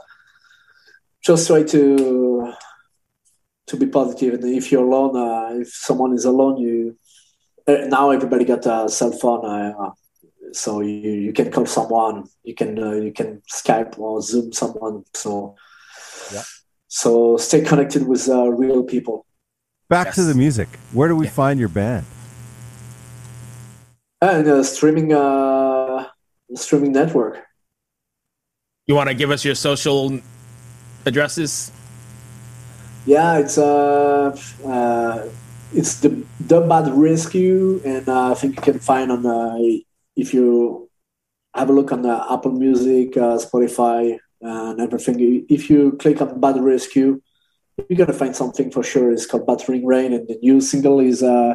Just 1.23 1.47
try 1.47 1.63
to 1.63 2.53
to 3.67 3.77
be 3.77 3.87
positive, 3.87 4.35
and 4.35 4.45
if 4.45 4.71
you're 4.71 4.85
alone, 4.85 5.17
uh, 5.17 5.61
if 5.61 5.69
someone 5.73 6.13
is 6.13 6.25
alone, 6.25 6.57
you 6.59 6.99
uh, 7.67 7.87
now 7.87 8.11
everybody 8.11 8.45
got 8.45 8.67
a 8.67 8.89
cell 8.89 9.13
phone, 9.13 9.45
uh, 9.47 9.91
so 10.53 10.81
you, 10.81 11.11
you 11.11 11.33
can 11.33 11.51
call 11.51 11.67
someone, 11.67 12.25
you 12.43 12.55
can 12.55 12.79
uh, 12.79 12.93
you 12.93 13.13
can 13.13 13.43
Skype 13.51 13.99
or 13.99 14.21
Zoom 14.23 14.53
someone. 14.53 15.05
So 15.15 15.57
Yeah. 16.33 16.43
so 16.89 17.37
stay 17.37 17.63
connected 17.63 18.07
with 18.07 18.29
uh, 18.29 18.49
real 18.49 18.83
people. 18.83 19.27
Back 19.89 20.15
to 20.15 20.23
the 20.23 20.35
music. 20.35 20.69
Where 20.93 21.09
do 21.09 21.17
we 21.17 21.27
find 21.27 21.61
your 21.61 21.69
band? 21.69 22.07
And 24.21 24.47
uh, 24.47 24.63
streaming 24.63 25.13
uh, 25.13 26.09
streaming 26.55 26.93
network. 26.93 27.45
You 28.87 28.95
want 28.95 29.09
to 29.09 29.15
give 29.15 29.31
us 29.31 29.45
your 29.45 29.55
social 29.55 30.21
addresses? 31.07 31.71
Yeah, 33.07 33.39
it's 33.39 33.59
uh, 33.59 34.37
uh 34.65 35.29
it's 35.75 36.01
the 36.01 36.25
the 36.41 36.61
bad 36.61 36.93
rescue, 36.95 37.81
and 37.85 38.09
uh, 38.09 38.33
I 38.33 38.35
think 38.35 38.57
you 38.57 38.63
can 38.63 38.79
find 38.79 39.11
on 39.11 39.27
uh, 39.27 39.59
if 40.17 40.33
you 40.35 40.89
have 41.55 41.69
a 41.71 41.73
look 41.73 41.93
on 41.93 42.03
the 42.03 42.27
Apple 42.31 42.53
Music, 42.53 43.17
uh, 43.17 43.37
Spotify, 43.39 44.19
and 44.41 44.81
everything. 44.81 45.45
If 45.49 45.71
you 45.71 45.93
click 45.93 46.21
on 46.21 46.41
bad 46.41 46.61
rescue, 46.61 47.21
you're 47.89 47.97
gonna 47.97 48.13
find 48.19 48.35
something 48.35 48.71
for 48.71 48.83
sure. 48.83 49.13
It's 49.13 49.27
called 49.27 49.47
Battering 49.47 49.87
Rain, 49.87 50.13
and 50.13 50.27
the 50.27 50.39
new 50.43 50.61
single 50.61 50.99
is 51.01 51.23
uh, 51.23 51.55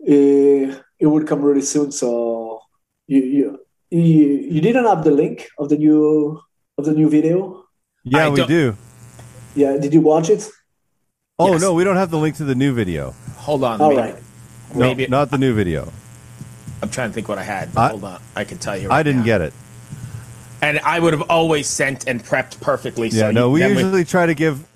it, 0.00 0.78
it 0.98 1.06
will 1.06 1.24
come 1.24 1.42
really 1.42 1.62
soon. 1.62 1.92
So 1.92 2.60
you 3.06 3.22
you 3.22 3.58
you, 3.90 4.26
you 4.54 4.60
didn't 4.60 4.84
have 4.86 5.04
the 5.04 5.10
link 5.10 5.48
of 5.58 5.68
the 5.68 5.78
new 5.78 6.40
of 6.78 6.84
the 6.84 6.92
new 6.92 7.08
video. 7.08 7.64
Yeah, 8.04 8.26
I 8.26 8.28
we 8.30 8.36
don't- 8.36 8.48
do. 8.48 8.76
Yeah, 9.54 9.76
did 9.78 9.94
you 9.94 10.00
watch 10.00 10.30
it? 10.30 10.50
Oh 11.38 11.52
Yes. 11.52 11.62
no, 11.62 11.74
we 11.74 11.84
don't 11.84 11.96
have 11.96 12.10
the 12.10 12.18
link 12.18 12.36
to 12.36 12.44
the 12.44 12.54
new 12.56 12.74
video. 12.74 13.14
Hold 13.38 13.62
on. 13.64 13.80
All 13.80 13.90
maybe, 13.90 14.00
right. 14.00 14.16
No, 14.74 14.80
Maybe 14.80 15.06
not 15.06 15.30
the 15.30 15.38
new 15.38 15.54
video. 15.54 15.92
I'm 16.84 16.90
trying 16.90 17.08
to 17.08 17.14
think 17.14 17.28
what 17.28 17.38
I 17.38 17.42
had. 17.42 17.70
I- 17.76 17.88
Hold 17.88 18.04
on. 18.04 18.20
I 18.36 18.44
can 18.44 18.58
tell 18.58 18.76
you. 18.76 18.90
I 18.90 19.02
didn't 19.02 19.20
now. 19.20 19.26
get 19.26 19.40
it. 19.40 19.54
And 20.60 20.78
I 20.80 21.00
would 21.00 21.14
have 21.14 21.30
always 21.30 21.66
sent 21.66 22.06
and 22.06 22.22
prepped 22.22 22.60
perfectly. 22.60 23.08
Yeah, 23.08 23.20
so 23.20 23.30
no, 23.30 23.46
you- 23.46 23.52
we 23.54 23.60
then 23.60 23.70
usually 23.70 24.04
try 24.04 24.26
to 24.26 24.34
give. 24.34 24.66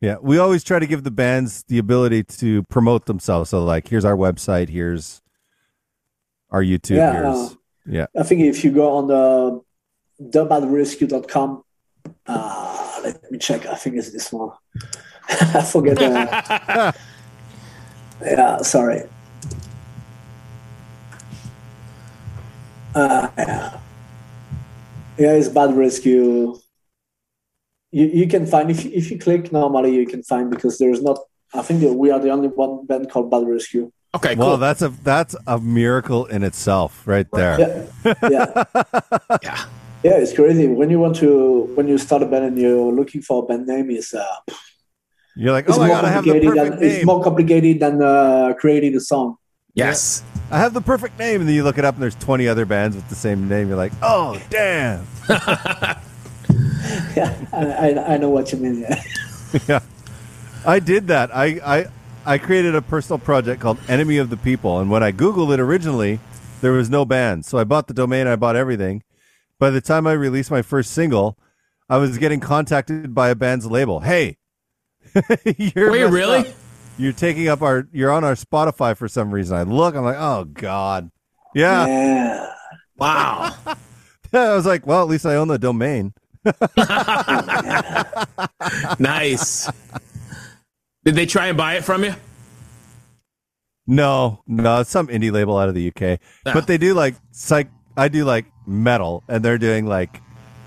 Yeah, 0.00 0.16
we 0.22 0.38
always 0.38 0.64
try 0.64 0.78
to 0.78 0.86
give 0.86 1.04
the 1.04 1.10
bands 1.10 1.64
the 1.68 1.76
ability 1.76 2.24
to 2.24 2.62
promote 2.64 3.04
themselves. 3.04 3.50
So, 3.50 3.62
like, 3.62 3.88
here's 3.88 4.06
our 4.06 4.16
website. 4.16 4.70
Here's 4.70 5.20
our 6.50 6.62
YouTube. 6.62 6.96
Yeah, 6.96 7.12
here's 7.12 7.24
uh, 7.52 7.54
yeah. 7.84 8.06
I 8.18 8.22
think 8.22 8.40
if 8.40 8.64
you 8.64 8.70
go 8.70 8.96
on 8.96 9.06
the 9.08 9.60
thebadrescue.com, 10.30 11.62
uh, 12.26 13.00
let 13.04 13.30
me 13.30 13.36
check. 13.38 13.66
I 13.66 13.74
think 13.74 13.96
it's 13.96 14.10
this 14.10 14.32
one. 14.32 14.52
I 15.28 15.62
forget. 15.62 15.96
The, 15.96 16.94
yeah, 18.22 18.58
sorry. 18.58 19.02
Uh, 22.94 23.28
yeah. 23.38 23.78
yeah, 25.18 25.32
it's 25.32 25.48
Bad 25.48 25.76
Rescue. 25.76 26.58
You, 27.92 28.06
you 28.06 28.26
can 28.28 28.46
find 28.46 28.70
if 28.70 28.84
you, 28.84 28.90
if 28.92 29.10
you 29.10 29.18
click 29.18 29.52
normally 29.52 29.94
you 29.94 30.06
can 30.06 30.22
find 30.22 30.50
because 30.50 30.78
there's 30.78 31.02
not. 31.02 31.18
I 31.52 31.62
think 31.62 31.80
that 31.80 31.92
we 31.94 32.10
are 32.10 32.20
the 32.20 32.30
only 32.30 32.48
one 32.48 32.86
band 32.86 33.10
called 33.10 33.30
Bad 33.30 33.46
Rescue. 33.46 33.90
Okay, 34.14 34.34
Well, 34.34 34.56
that's 34.56 34.82
a 34.82 34.88
that's 34.88 35.36
a 35.46 35.60
miracle 35.60 36.26
in 36.26 36.42
itself, 36.42 37.06
right 37.06 37.26
there. 37.32 37.88
Yeah, 38.04 38.14
yeah. 38.30 38.64
yeah. 39.42 39.64
Yeah, 40.02 40.16
it's 40.16 40.32
crazy. 40.32 40.66
When 40.66 40.88
you 40.88 40.98
want 40.98 41.16
to, 41.16 41.70
when 41.74 41.86
you 41.86 41.98
start 41.98 42.22
a 42.22 42.26
band 42.26 42.46
and 42.46 42.58
you're 42.58 42.90
looking 42.90 43.20
for 43.20 43.42
a 43.42 43.46
band 43.46 43.66
name, 43.66 43.90
is 43.90 44.14
uh, 44.14 44.24
You're 45.40 45.52
like, 45.52 45.66
it's 45.66 45.78
oh 45.78 45.80
my 45.80 45.86
more 45.86 45.96
god, 45.96 46.04
I 46.04 46.10
have 46.10 46.24
the 46.24 46.32
complicated. 46.32 46.58
perfect 46.58 46.80
Than, 46.80 46.90
it's 46.90 47.04
more 47.06 47.24
complicated 47.24 47.80
than 47.80 48.02
uh, 48.02 48.52
creating 48.58 48.94
a 48.94 49.00
song. 49.00 49.38
Yes. 49.72 50.22
I 50.50 50.58
have 50.58 50.74
the 50.74 50.82
perfect 50.82 51.18
name, 51.18 51.40
and 51.40 51.48
then 51.48 51.56
you 51.56 51.64
look 51.64 51.78
it 51.78 51.84
up, 51.86 51.94
and 51.94 52.02
there's 52.02 52.16
20 52.16 52.46
other 52.46 52.66
bands 52.66 52.94
with 52.94 53.08
the 53.08 53.14
same 53.14 53.48
name. 53.48 53.68
You're 53.68 53.78
like, 53.78 53.92
oh 54.02 54.38
damn. 54.50 55.06
Yeah, 57.16 57.34
I, 57.52 57.66
I, 57.66 58.14
I 58.14 58.16
know 58.18 58.28
what 58.28 58.52
you 58.52 58.58
mean. 58.58 58.80
Yeah. 58.80 59.02
yeah, 59.68 59.80
I 60.66 60.78
did 60.78 61.06
that. 61.08 61.34
I, 61.34 61.60
I 61.64 61.86
I 62.26 62.38
created 62.38 62.74
a 62.74 62.82
personal 62.82 63.18
project 63.18 63.60
called 63.60 63.78
Enemy 63.88 64.18
of 64.18 64.28
the 64.30 64.36
People, 64.36 64.78
and 64.78 64.90
when 64.90 65.02
I 65.02 65.10
googled 65.12 65.52
it 65.52 65.60
originally, 65.60 66.20
there 66.60 66.72
was 66.72 66.90
no 66.90 67.04
band. 67.04 67.44
So 67.46 67.58
I 67.58 67.64
bought 67.64 67.86
the 67.86 67.94
domain, 67.94 68.26
I 68.26 68.36
bought 68.36 68.56
everything. 68.56 69.02
By 69.58 69.70
the 69.70 69.80
time 69.80 70.06
I 70.06 70.12
released 70.12 70.50
my 70.50 70.62
first 70.62 70.90
single, 70.92 71.38
I 71.88 71.96
was 71.96 72.18
getting 72.18 72.40
contacted 72.40 73.14
by 73.14 73.30
a 73.30 73.34
band's 73.34 73.66
label. 73.66 74.00
Hey, 74.00 74.36
you're 75.56 75.90
Wait, 75.90 76.04
really? 76.04 76.38
up. 76.40 76.46
You're 76.98 77.12
taking 77.12 77.48
up 77.48 77.62
our. 77.62 77.88
You're 77.92 78.10
on 78.10 78.24
our 78.24 78.34
Spotify 78.34 78.96
for 78.96 79.08
some 79.08 79.32
reason. 79.32 79.56
I 79.56 79.62
look. 79.62 79.94
I'm 79.94 80.04
like, 80.04 80.18
oh 80.18 80.44
god. 80.44 81.10
Yeah. 81.54 81.86
yeah. 81.86 82.52
Wow. 82.96 83.54
I 84.32 84.54
was 84.54 84.66
like, 84.66 84.86
well, 84.86 85.02
at 85.02 85.08
least 85.08 85.26
I 85.26 85.34
own 85.34 85.48
the 85.48 85.58
domain. 85.58 86.14
nice. 88.98 89.68
Did 91.04 91.14
they 91.14 91.26
try 91.26 91.48
and 91.48 91.56
buy 91.56 91.74
it 91.74 91.84
from 91.84 92.04
you? 92.04 92.14
No, 93.86 94.42
no, 94.46 94.80
it's 94.80 94.90
some 94.90 95.08
indie 95.08 95.32
label 95.32 95.58
out 95.58 95.68
of 95.68 95.74
the 95.74 95.88
UK. 95.88 96.20
Ah. 96.46 96.52
But 96.54 96.68
they 96.68 96.78
do 96.78 96.94
like 96.94 97.16
psych. 97.32 97.68
I 97.96 98.06
do 98.08 98.24
like 98.24 98.46
metal, 98.66 99.24
and 99.26 99.44
they're 99.44 99.58
doing 99.58 99.86
like 99.86 100.20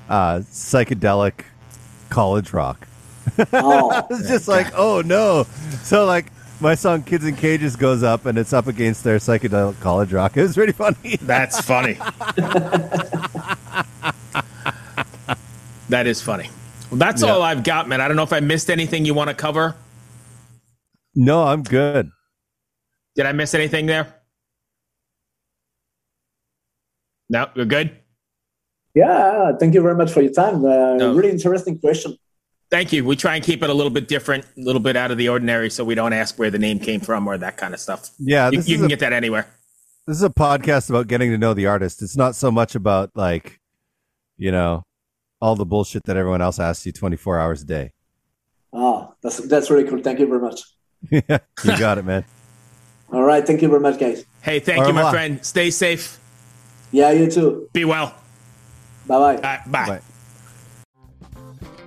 uh 0.10 0.40
psychedelic 0.40 1.46
college 2.10 2.52
rock. 2.52 2.86
Oh, 3.54 4.06
It's 4.12 4.28
just 4.28 4.48
like, 4.48 4.68
oh 4.76 5.02
no. 5.06 5.46
So 5.84 6.06
like 6.06 6.32
my 6.60 6.76
song 6.76 7.04
"Kids 7.04 7.26
in 7.26 7.36
Cages" 7.36 7.76
goes 7.76 8.04
up, 8.04 8.26
and 8.26 8.38
it's 8.38 8.54
up 8.54 8.68
against 8.68 9.04
their 9.04 9.18
psychedelic 9.18 9.80
college 9.80 10.14
rock. 10.14 10.38
It 10.38 10.44
was 10.44 10.54
pretty 10.56 10.72
funny. 10.74 11.18
That's 11.22 11.60
funny. 11.62 11.94
that 15.90 16.08
is 16.08 16.22
funny. 16.22 16.50
Well, 16.90 16.98
that's 17.00 17.22
Yeah. 17.24 17.32
all 17.32 17.42
I've 17.42 17.64
got, 17.64 17.88
man. 17.88 18.02
I 18.02 18.08
don't 18.08 18.18
know 18.18 18.24
if 18.24 18.34
I 18.34 18.40
missed 18.40 18.70
anything 18.70 19.06
you 19.06 19.14
want 19.14 19.30
to 19.30 19.36
cover. 19.36 19.76
no, 21.16 21.44
I'm 21.44 21.62
good. 21.64 22.10
Did 23.16 23.26
I 23.28 23.32
miss 23.32 23.54
anything 23.54 23.86
there? 23.86 24.08
No, 27.30 27.48
we're 27.56 27.66
good. 27.66 27.92
yeah. 28.96 29.52
Thank 29.60 29.74
you 29.76 29.82
very 29.82 29.96
much 29.96 30.12
for 30.12 30.22
your 30.22 30.32
time. 30.34 30.64
Uh, 30.66 30.96
No. 30.96 31.14
Really 31.14 31.30
interesting 31.32 31.78
question. 31.80 32.18
Thank 32.74 32.92
you. 32.92 33.06
We 33.06 33.16
try 33.16 33.36
and 33.36 33.46
keep 33.46 33.62
it 33.62 33.70
a 33.70 33.74
little 33.74 33.92
bit 33.92 34.08
different, 34.08 34.46
a 34.58 34.62
little 34.62 34.82
bit 34.82 34.96
out 34.96 35.12
of 35.12 35.20
the 35.20 35.30
ordinary, 35.30 35.70
so 35.70 35.86
we 35.86 35.94
don't 35.94 36.12
ask 36.12 36.40
where 36.40 36.50
the 36.50 36.58
name 36.58 36.80
came 36.80 37.02
from 37.02 37.28
or 37.28 37.38
that 37.38 37.56
kind 37.56 37.72
of 37.72 37.80
stuff. 37.80 38.10
Yeah, 38.18 38.50
You, 38.50 38.62
you 38.62 38.78
can 38.78 38.86
a, 38.86 38.88
get 38.88 38.98
that 39.02 39.14
anywhere. 39.14 39.46
this 40.08 40.18
is 40.18 40.24
a 40.24 40.30
podcast 40.32 40.90
about 40.90 41.06
getting 41.06 41.30
to 41.30 41.38
know 41.38 41.54
the 41.54 41.68
artist. 41.68 42.02
It's 42.02 42.18
not 42.18 42.34
so 42.36 42.50
much 42.50 42.74
about 42.74 43.12
like, 43.14 43.60
you 44.38 44.52
know, 44.52 44.82
all 45.40 45.56
the 45.56 45.68
bullshit 45.68 46.06
that 46.06 46.18
everyone 46.18 46.42
else 46.42 46.58
asks 46.60 46.84
you 46.88 46.92
24 46.92 47.40
hours 47.40 47.62
a 47.62 47.66
day. 47.66 47.92
Oh, 48.74 49.14
that's 49.22 49.38
that's 49.38 49.70
really 49.70 49.88
cool. 49.88 50.02
Thank 50.02 50.18
you 50.18 50.26
very 50.26 50.42
much. 50.42 50.64
Yeah, 51.12 51.22
you 51.64 51.78
got 51.78 52.00
it, 52.00 52.06
man. 52.06 52.26
All 53.12 53.22
right. 53.22 53.46
Thank 53.46 53.62
you 53.62 53.68
very 53.68 53.82
much, 53.82 54.00
guys. 54.00 54.26
Hey, 54.42 54.60
thank 54.60 54.84
Au 54.84 54.88
you, 54.88 54.94
my 54.94 55.12
friend. 55.12 55.46
Stay 55.46 55.70
safe. 55.70 56.20
Yeah, 56.92 57.12
you 57.12 57.30
too. 57.30 57.70
Be 57.72 57.86
well. 57.86 58.16
Bye 59.06 59.20
bye. 59.20 59.36
All 59.36 59.42
right, 59.42 59.72
bye. 59.72 59.88
Bye. 59.88 60.02